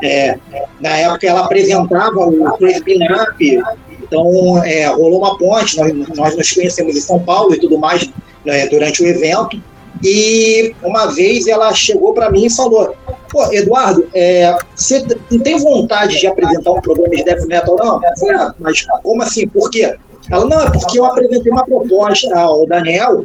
[0.03, 0.37] é,
[0.79, 3.63] na época ela apresentava o Crazy Up,
[4.01, 8.09] então é, rolou uma ponte, nós, nós nos conhecemos em São Paulo e tudo mais
[8.45, 9.61] né, durante o evento,
[10.03, 12.95] e uma vez ela chegou para mim e falou:
[13.29, 17.95] Pô, Eduardo, é, você não tem vontade de apresentar um programa de death metal, não?
[18.03, 19.47] Eu falei, ah, mas como assim?
[19.47, 19.95] Por quê?
[20.29, 23.23] Ela, não, é porque eu apresentei uma proposta ao Daniel,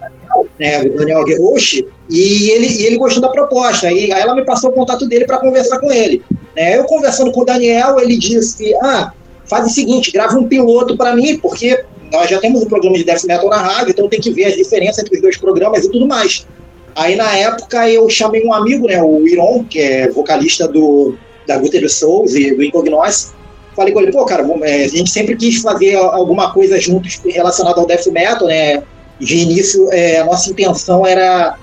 [0.59, 3.91] né, o Daniel Guerroche, e ele, e ele gostou da proposta.
[3.93, 6.23] E aí ela me passou o contato dele para conversar com ele.
[6.57, 9.13] Né, eu conversando com o Daniel, ele disse: Ah,
[9.45, 13.05] faz o seguinte, grava um piloto para mim, porque nós já temos um programa de
[13.05, 15.91] death metal na rádio, então tem que ver as diferenças entre os dois programas e
[15.91, 16.47] tudo mais.
[16.95, 21.59] Aí na época eu chamei um amigo, né, o Iron, que é vocalista do da
[21.59, 23.33] Guter Souls e do Incognosce.
[23.75, 27.81] Falei com ele, pô, cara, é, a gente sempre quis fazer alguma coisa juntos relacionada
[27.81, 28.83] ao death metal, né?
[29.19, 31.57] De início, é, a nossa intenção era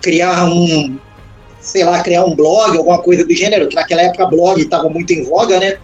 [0.00, 0.98] criar um,
[1.60, 5.12] sei lá, criar um blog, alguma coisa do gênero, que naquela época blog estava muito
[5.12, 5.76] em voga, né?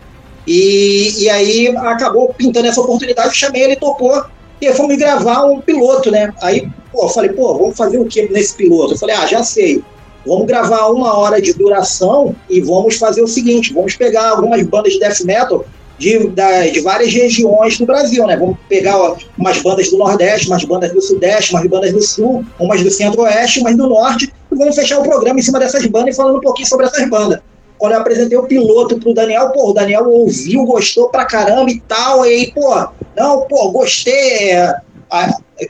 [0.47, 4.25] E, e aí acabou pintando essa oportunidade, chamei ele, topou,
[4.61, 6.33] e fomos gravar um piloto, né?
[6.41, 8.95] Aí, pô, eu falei, pô, vamos fazer o que nesse piloto?
[8.95, 9.83] Eu falei, ah, já sei.
[10.27, 14.95] Vamos gravar uma hora de duração e vamos fazer o seguinte: vamos pegar algumas bandas
[14.95, 15.65] de death metal
[15.99, 16.31] de,
[16.73, 18.37] de várias regiões do Brasil, né?
[18.37, 22.45] Vamos pegar ó, umas bandas do Nordeste, umas bandas do Sudeste, umas bandas do Sul,
[22.59, 26.15] umas do Centro-Oeste, umas do Norte, e vamos fechar o programa em cima dessas bandas
[26.15, 27.41] e falando um pouquinho sobre essas bandas.
[27.79, 31.81] Quando eu apresentei o piloto pro Daniel, pô, o Daniel ouviu, gostou pra caramba e
[31.81, 34.81] tal, e aí, pô, não, pô, gostei, é,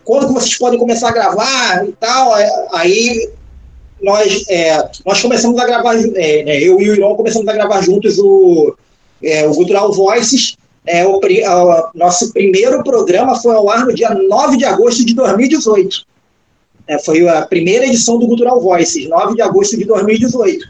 [0.04, 3.28] quando que vocês podem começar a gravar e tal, é, aí
[4.07, 7.80] nós, é, nós começamos a gravar, é, né, eu e o Irão começamos a gravar
[7.82, 8.74] juntos o,
[9.22, 10.57] é, o Cultural Voices.
[10.86, 15.12] É, o, a- nosso primeiro programa foi ao ar no dia 9 de agosto de
[15.14, 16.04] 2018.
[16.88, 20.64] É, foi a primeira edição do Cultural Voices, 9 de agosto de 2018.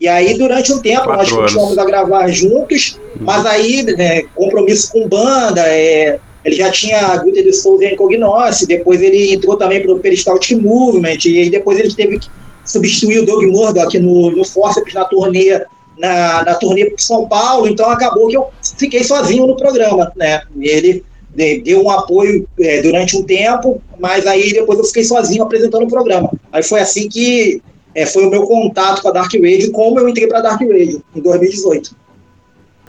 [0.00, 1.52] E aí, durante um tempo, nós Quatro anos.
[1.52, 7.16] continuamos a gravar juntos, mas aí, né, compromisso com banda, é, ele já tinha a
[7.18, 11.78] Guter de Souza Cognosce, depois ele entrou também para o Peristaltic Movement, e aí depois
[11.78, 12.28] ele teve que
[12.64, 15.60] substituir o Doug Murdoch no, no Forceps na turnê
[15.98, 18.46] na, na turnê para São Paulo, então acabou que eu
[18.78, 20.42] fiquei sozinho no programa, né?
[20.58, 21.04] Ele
[21.34, 25.84] de- deu um apoio é, durante um tempo, mas aí depois eu fiquei sozinho apresentando
[25.84, 26.30] o programa.
[26.50, 27.62] Aí foi assim que
[27.94, 30.60] é, foi o meu contato com a Dark Radio, como eu entrei para a Dark
[30.60, 31.94] Radio em 2018.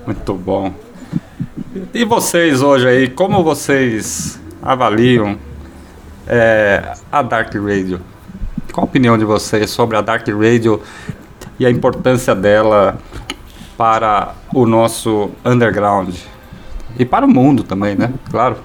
[0.05, 0.71] Muito bom.
[1.93, 5.38] E vocês hoje aí, como vocês avaliam
[6.28, 7.99] é, a Dark Radio?
[8.74, 10.82] Qual a opinião de vocês sobre a Dark Radio
[11.59, 12.97] e a importância dela
[13.78, 16.15] para o nosso underground?
[16.97, 18.11] E para o mundo também, né?
[18.32, 18.57] Claro.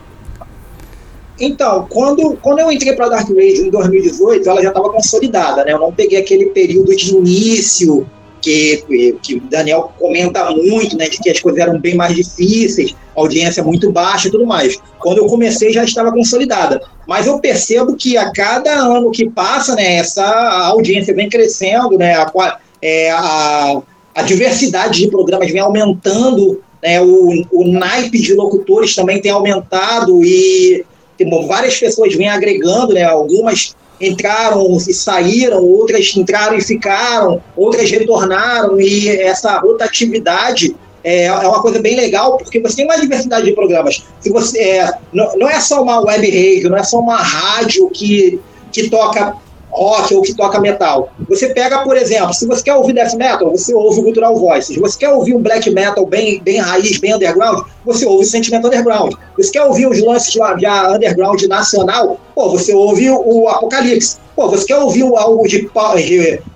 [1.38, 5.62] Então, quando, quando eu entrei para a Dark Radio em 2018, ela já estava consolidada,
[5.62, 5.74] né?
[5.74, 8.08] Eu não peguei aquele período de início
[8.40, 11.08] que, que o Daniel comenta muito, né?
[11.08, 14.78] De que as coisas eram bem mais difíceis, audiência muito baixa e tudo mais.
[14.98, 16.80] Quando eu comecei, já estava consolidada.
[17.06, 19.96] Mas eu percebo que a cada ano que passa, né?
[19.96, 20.24] Essa
[20.66, 22.14] audiência vem crescendo, né?
[22.14, 23.82] A, é, a,
[24.14, 30.24] a diversidade de programas vem aumentando né, o, o naipe de locutores também tem aumentado
[30.24, 30.84] e
[31.16, 37.90] tem, várias pessoas vêm agregando, né, algumas entraram e saíram, outras entraram e ficaram, outras
[37.90, 43.46] retornaram, e essa rotatividade é, é uma coisa bem legal, porque você tem uma diversidade
[43.46, 44.04] de programas.
[44.20, 47.88] Se você, é, não, não é só uma web radio, não é só uma rádio
[47.90, 48.40] que,
[48.72, 49.36] que toca
[49.70, 51.10] rock ou que toca metal.
[51.28, 54.76] Você pega, por exemplo, se você quer ouvir death metal, você ouve o Cultural Voices.
[54.76, 58.66] Você quer ouvir um black metal bem, bem raiz, bem underground, você ouve o Sentimento
[58.66, 59.14] Underground.
[59.36, 64.16] Você quer ouvir os lances de, de underground nacional, pô, você ouve o Apocalipse.
[64.34, 65.68] Pô, você quer ouvir algo de, de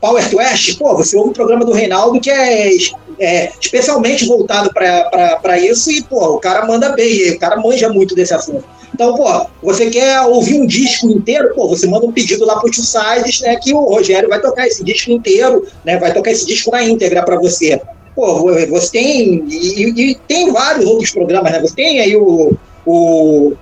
[0.00, 0.74] Power Trash?
[0.74, 2.70] Pô, você ouve o programa do Reinaldo, que é,
[3.18, 8.14] é especialmente voltado para isso, e, pô, o cara manda bem, o cara manja muito
[8.14, 8.64] desse assunto.
[8.95, 12.70] Então, pô, você quer ouvir um disco inteiro, pô, você manda um pedido lá pro
[12.70, 16.47] Two Sides, né, que o Rogério vai tocar esse disco inteiro, né, vai tocar esse
[16.47, 17.80] disco na íntegra para você.
[18.14, 22.53] Pô, você tem, e, e, tem vários outros programas, né, você tem aí o,
[22.84, 23.53] o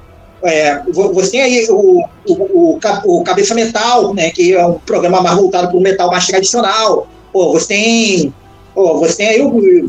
[0.42, 5.36] é, você tem aí o, o, o, Cabeça Metal, né, que é um programa mais
[5.36, 7.06] voltado para o metal mais tradicional.
[7.30, 8.34] Pô, você tem,
[8.74, 9.84] pô, você tem aí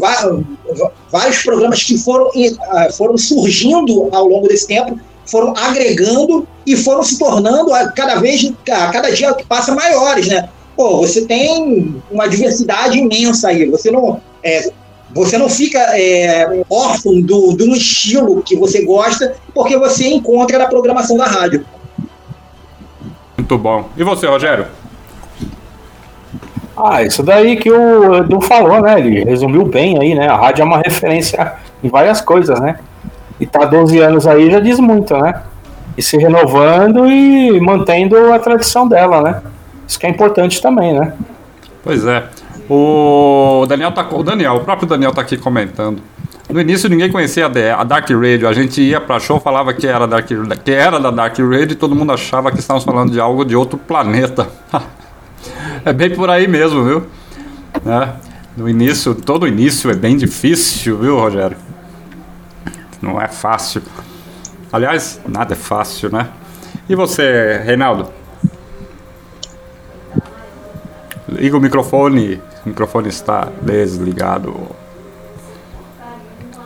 [1.10, 2.30] vários programas que foram,
[2.70, 5.00] ah, foram surgindo ao longo desse tempo
[5.32, 10.28] foram agregando e foram se tornando a cada vez, a cada dia que passa, maiores,
[10.28, 10.50] né?
[10.76, 13.66] Pô, você tem uma diversidade imensa aí.
[13.70, 14.70] Você não, é,
[15.14, 20.68] você não fica é, órfão do, do estilo que você gosta, porque você encontra na
[20.68, 21.66] programação da rádio.
[23.38, 23.90] Muito bom.
[23.96, 24.68] E você, Rogério?
[26.76, 29.00] Ah, isso daí que o Edu falou, né?
[29.00, 30.28] Ele resumiu bem aí, né?
[30.28, 31.54] A rádio é uma referência
[31.84, 32.80] em várias coisas, né?
[33.42, 35.42] E tá 12 anos aí já diz muito, né?
[35.98, 39.42] E se renovando e mantendo a tradição dela, né?
[39.88, 41.12] Isso que é importante também, né?
[41.84, 42.24] Pois é.
[42.70, 46.04] O Daniel tá, o Daniel, o próprio Daniel tá aqui comentando.
[46.52, 48.48] No início ninguém conhecia a Dark Radio.
[48.48, 50.28] A gente ia pra show, falava que era, Dark,
[50.64, 53.56] que era da Dark Radio e todo mundo achava que estávamos falando de algo de
[53.56, 54.48] outro planeta.
[55.84, 57.04] é bem por aí mesmo, viu?
[57.88, 58.10] É.
[58.56, 61.58] No início, todo início é bem difícil, viu, Rogério?
[63.02, 63.82] Não é fácil.
[64.72, 66.30] Aliás, nada é fácil, né?
[66.88, 68.12] E você, Reinaldo?
[71.28, 72.42] Liga o microfone.
[72.66, 74.68] O microfone está desligado.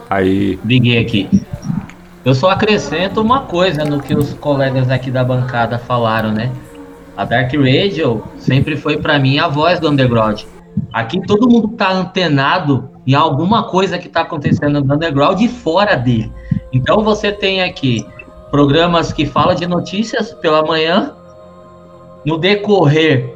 [0.10, 0.60] Aí.
[0.64, 1.30] Liguei aqui.
[2.24, 6.52] Eu só acrescento uma coisa no que os colegas aqui da bancada falaram, né?
[7.16, 10.44] A Dark Radio sempre foi para mim a voz do underground.
[10.92, 15.96] Aqui todo mundo tá antenado em alguma coisa que está acontecendo no underground e fora
[15.96, 16.32] dele.
[16.72, 18.06] Então você tem aqui
[18.50, 21.14] programas que falam de notícias pela manhã.
[22.26, 23.36] No decorrer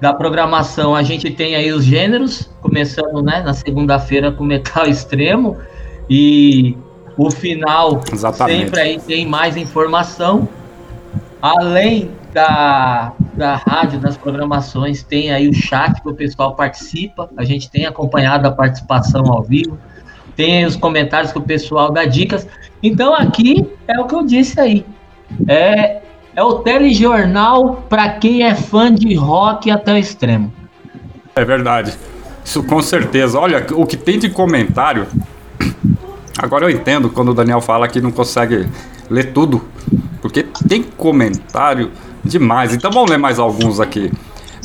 [0.00, 5.56] da programação, a gente tem aí os gêneros, começando né, na segunda-feira com metal extremo.
[6.08, 6.76] E
[7.16, 8.64] o final Exatamente.
[8.64, 10.48] sempre aí tem mais informação.
[11.40, 17.30] Além da, da rádio, das programações, tem aí o chat que o pessoal participa.
[17.34, 19.78] A gente tem acompanhado a participação ao vivo.
[20.36, 22.46] Tem os comentários que o pessoal dá dicas.
[22.82, 24.84] Então aqui é o que eu disse aí.
[25.48, 26.02] É,
[26.36, 30.52] é o telejornal para quem é fã de rock até o extremo.
[31.34, 31.94] É verdade.
[32.44, 33.40] Isso com certeza.
[33.40, 35.06] Olha, o que tem de comentário.
[36.36, 38.68] Agora eu entendo quando o Daniel fala que não consegue
[39.08, 39.64] ler tudo.
[40.20, 41.90] Porque tem comentário
[42.26, 42.74] demais.
[42.74, 44.10] Então vamos ler mais alguns aqui.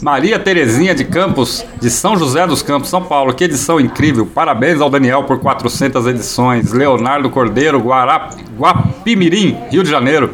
[0.01, 3.34] Maria Terezinha de Campos, de São José dos Campos, São Paulo.
[3.34, 4.26] Que edição incrível.
[4.26, 6.74] Parabéns ao Daniel por 400 edições.
[6.74, 10.34] Leonardo Cordeiro, Guará, Guapimirim, Rio de Janeiro.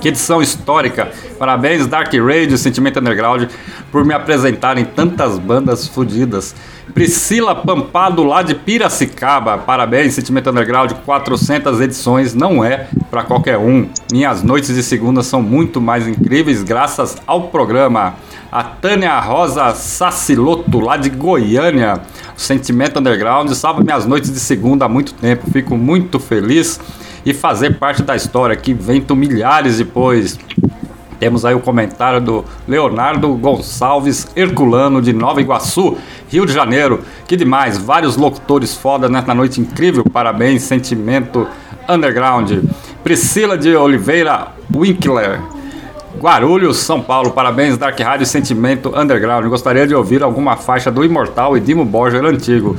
[0.00, 1.10] Que edição histórica.
[1.38, 3.50] Parabéns, Dark Radio, Sentimento Underground,
[3.96, 6.54] por me apresentarem tantas bandas fodidas.
[6.92, 9.56] Priscila Pampado, lá de Piracicaba.
[9.56, 12.34] Parabéns, Sentimento Underground, 400 edições.
[12.34, 13.88] Não é para qualquer um.
[14.12, 18.16] Minhas noites de segunda são muito mais incríveis graças ao programa.
[18.52, 22.02] A Tânia Rosa Saciloto, lá de Goiânia.
[22.36, 25.50] Sentimento Underground salva minhas noites de segunda há muito tempo.
[25.50, 26.78] Fico muito feliz
[27.24, 30.38] e fazer parte da história que vento milhares depois.
[31.18, 35.96] Temos aí o comentário do Leonardo Gonçalves Herculano de Nova Iguaçu,
[36.28, 37.00] Rio de Janeiro.
[37.26, 40.04] Que demais, vários locutores foda nessa noite incrível.
[40.04, 41.46] Parabéns, sentimento
[41.88, 42.52] underground.
[43.02, 45.40] Priscila de Oliveira Winkler,
[46.18, 47.30] Guarulhos, São Paulo.
[47.30, 49.46] Parabéns, Dark Rádio Sentimento Underground.
[49.46, 52.76] Gostaria de ouvir alguma faixa do Imortal e Dimo Borger antigo.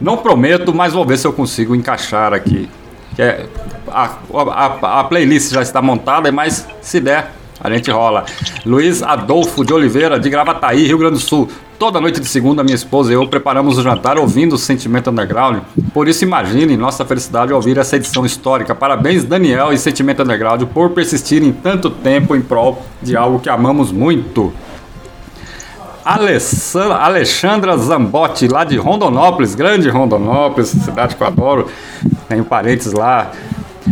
[0.00, 2.68] Não prometo, mas vou ver se eu consigo encaixar aqui.
[3.18, 3.46] É,
[3.88, 8.24] a, a, a, playlist já está montada, mas se der, A gente rola.
[8.64, 11.48] Luiz Adolfo de Oliveira, de Gravataí, Rio Grande do Sul.
[11.78, 15.60] Toda noite de segunda, minha esposa e eu preparamos o jantar ouvindo o Sentimento Underground.
[15.92, 18.74] Por isso, imagine nossa felicidade ao ouvir essa edição histórica.
[18.74, 23.92] Parabéns, Daniel e Sentimento Underground, por persistirem tanto tempo em prol de algo que amamos
[23.92, 24.54] muito.
[26.02, 31.68] Alexandra Zambotti, lá de Rondonópolis, grande Rondonópolis, cidade que eu adoro.
[32.28, 33.32] Tenho parentes lá.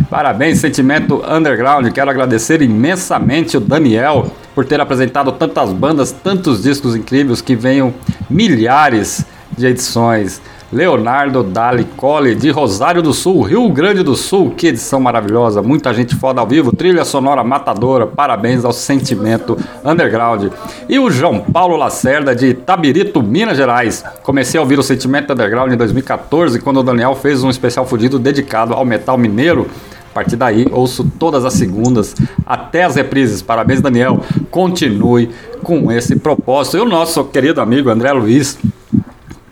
[0.09, 1.91] Parabéns, Sentimento Underground.
[1.91, 7.93] Quero agradecer imensamente o Daniel por ter apresentado tantas bandas, tantos discos incríveis que venham
[8.29, 9.25] milhares
[9.57, 10.41] de edições.
[10.71, 14.51] Leonardo Dali Cole, de Rosário do Sul, Rio Grande do Sul.
[14.51, 18.07] Que edição maravilhosa, muita gente foda ao vivo, trilha sonora matadora.
[18.07, 20.51] Parabéns ao Sentimento Underground.
[20.89, 24.03] E o João Paulo Lacerda, de Tabirito, Minas Gerais.
[24.23, 28.17] Comecei a ouvir o Sentimento Underground em 2014, quando o Daniel fez um especial fudido
[28.17, 29.67] dedicado ao metal mineiro.
[30.09, 33.41] A partir daí, ouço todas as segundas, até as reprises.
[33.41, 34.21] Parabéns, Daniel.
[34.49, 35.29] Continue
[35.61, 36.77] com esse propósito.
[36.77, 38.57] E o nosso querido amigo André Luiz,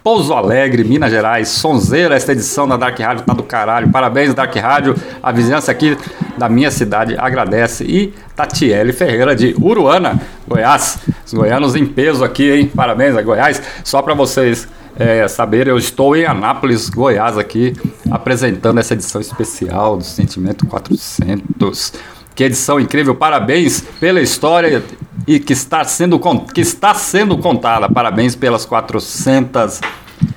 [0.04, 3.90] Pouso Alegre, Minas Gerais, Sonzeira, esta edição da Dark Rádio tá do caralho.
[3.90, 4.96] Parabéns, Dark Rádio.
[5.22, 5.98] A vizinhança aqui
[6.38, 7.86] da minha cidade agradece.
[7.86, 11.00] E Tatiele Ferreira, de Uruana, Goiás.
[11.26, 12.72] Os goianos em peso aqui, hein?
[12.76, 13.64] Parabéns a Goiás.
[13.86, 14.68] Só para vocês
[15.00, 17.74] é, saberem, eu estou em Anápolis, Goiás, aqui,
[18.12, 21.94] apresentando essa edição especial do Sentimento 400.
[22.36, 24.84] Que edição incrível, parabéns pela história
[25.28, 26.20] e que está sendo,
[26.54, 27.90] que está sendo contada.
[27.90, 29.82] Parabéns pelas 400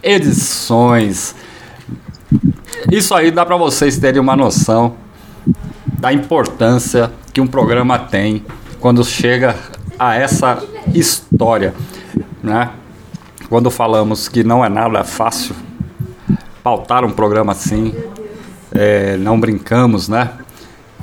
[0.02, 1.34] edições.
[2.90, 4.94] Isso aí dá para vocês terem uma noção
[5.98, 8.44] da importância que um programa tem
[8.80, 9.56] quando chega
[9.98, 10.62] a essa
[10.94, 11.74] história,
[12.42, 12.70] né?
[13.48, 15.54] Quando falamos que não é nada fácil
[16.62, 17.94] pautar um programa assim,
[18.72, 20.32] é, não brincamos, né?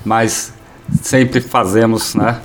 [0.06, 0.54] Mas
[1.02, 2.42] sempre fazemos, né?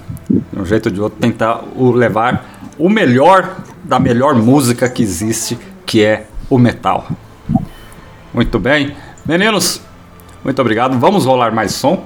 [0.58, 2.44] De um jeito ou de outro, tentar o levar
[2.76, 5.56] o melhor da melhor música que existe,
[5.86, 7.06] que é o metal.
[8.34, 8.96] Muito bem.
[9.24, 9.80] Meninos,
[10.42, 10.98] muito obrigado.
[10.98, 12.04] Vamos rolar mais som?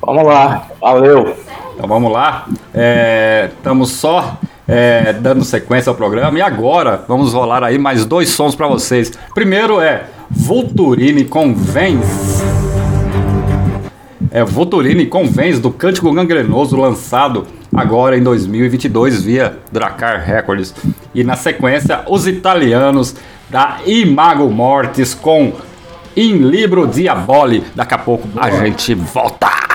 [0.00, 1.36] Vamos lá, valeu.
[1.74, 2.46] Então vamos lá.
[2.72, 4.38] É, estamos só
[4.68, 9.10] é, dando sequência ao programa e agora vamos rolar aí mais dois sons para vocês.
[9.34, 12.57] Primeiro é Vulturine Convence
[14.30, 20.74] é Votorini Convence do Cântico Gangrenoso, lançado agora em 2022 via Dracar Records.
[21.14, 23.14] E na sequência, os italianos
[23.48, 25.52] da Imago Mortis com
[26.16, 27.64] In Libro Diaboli.
[27.74, 29.67] Daqui a pouco a gente volta.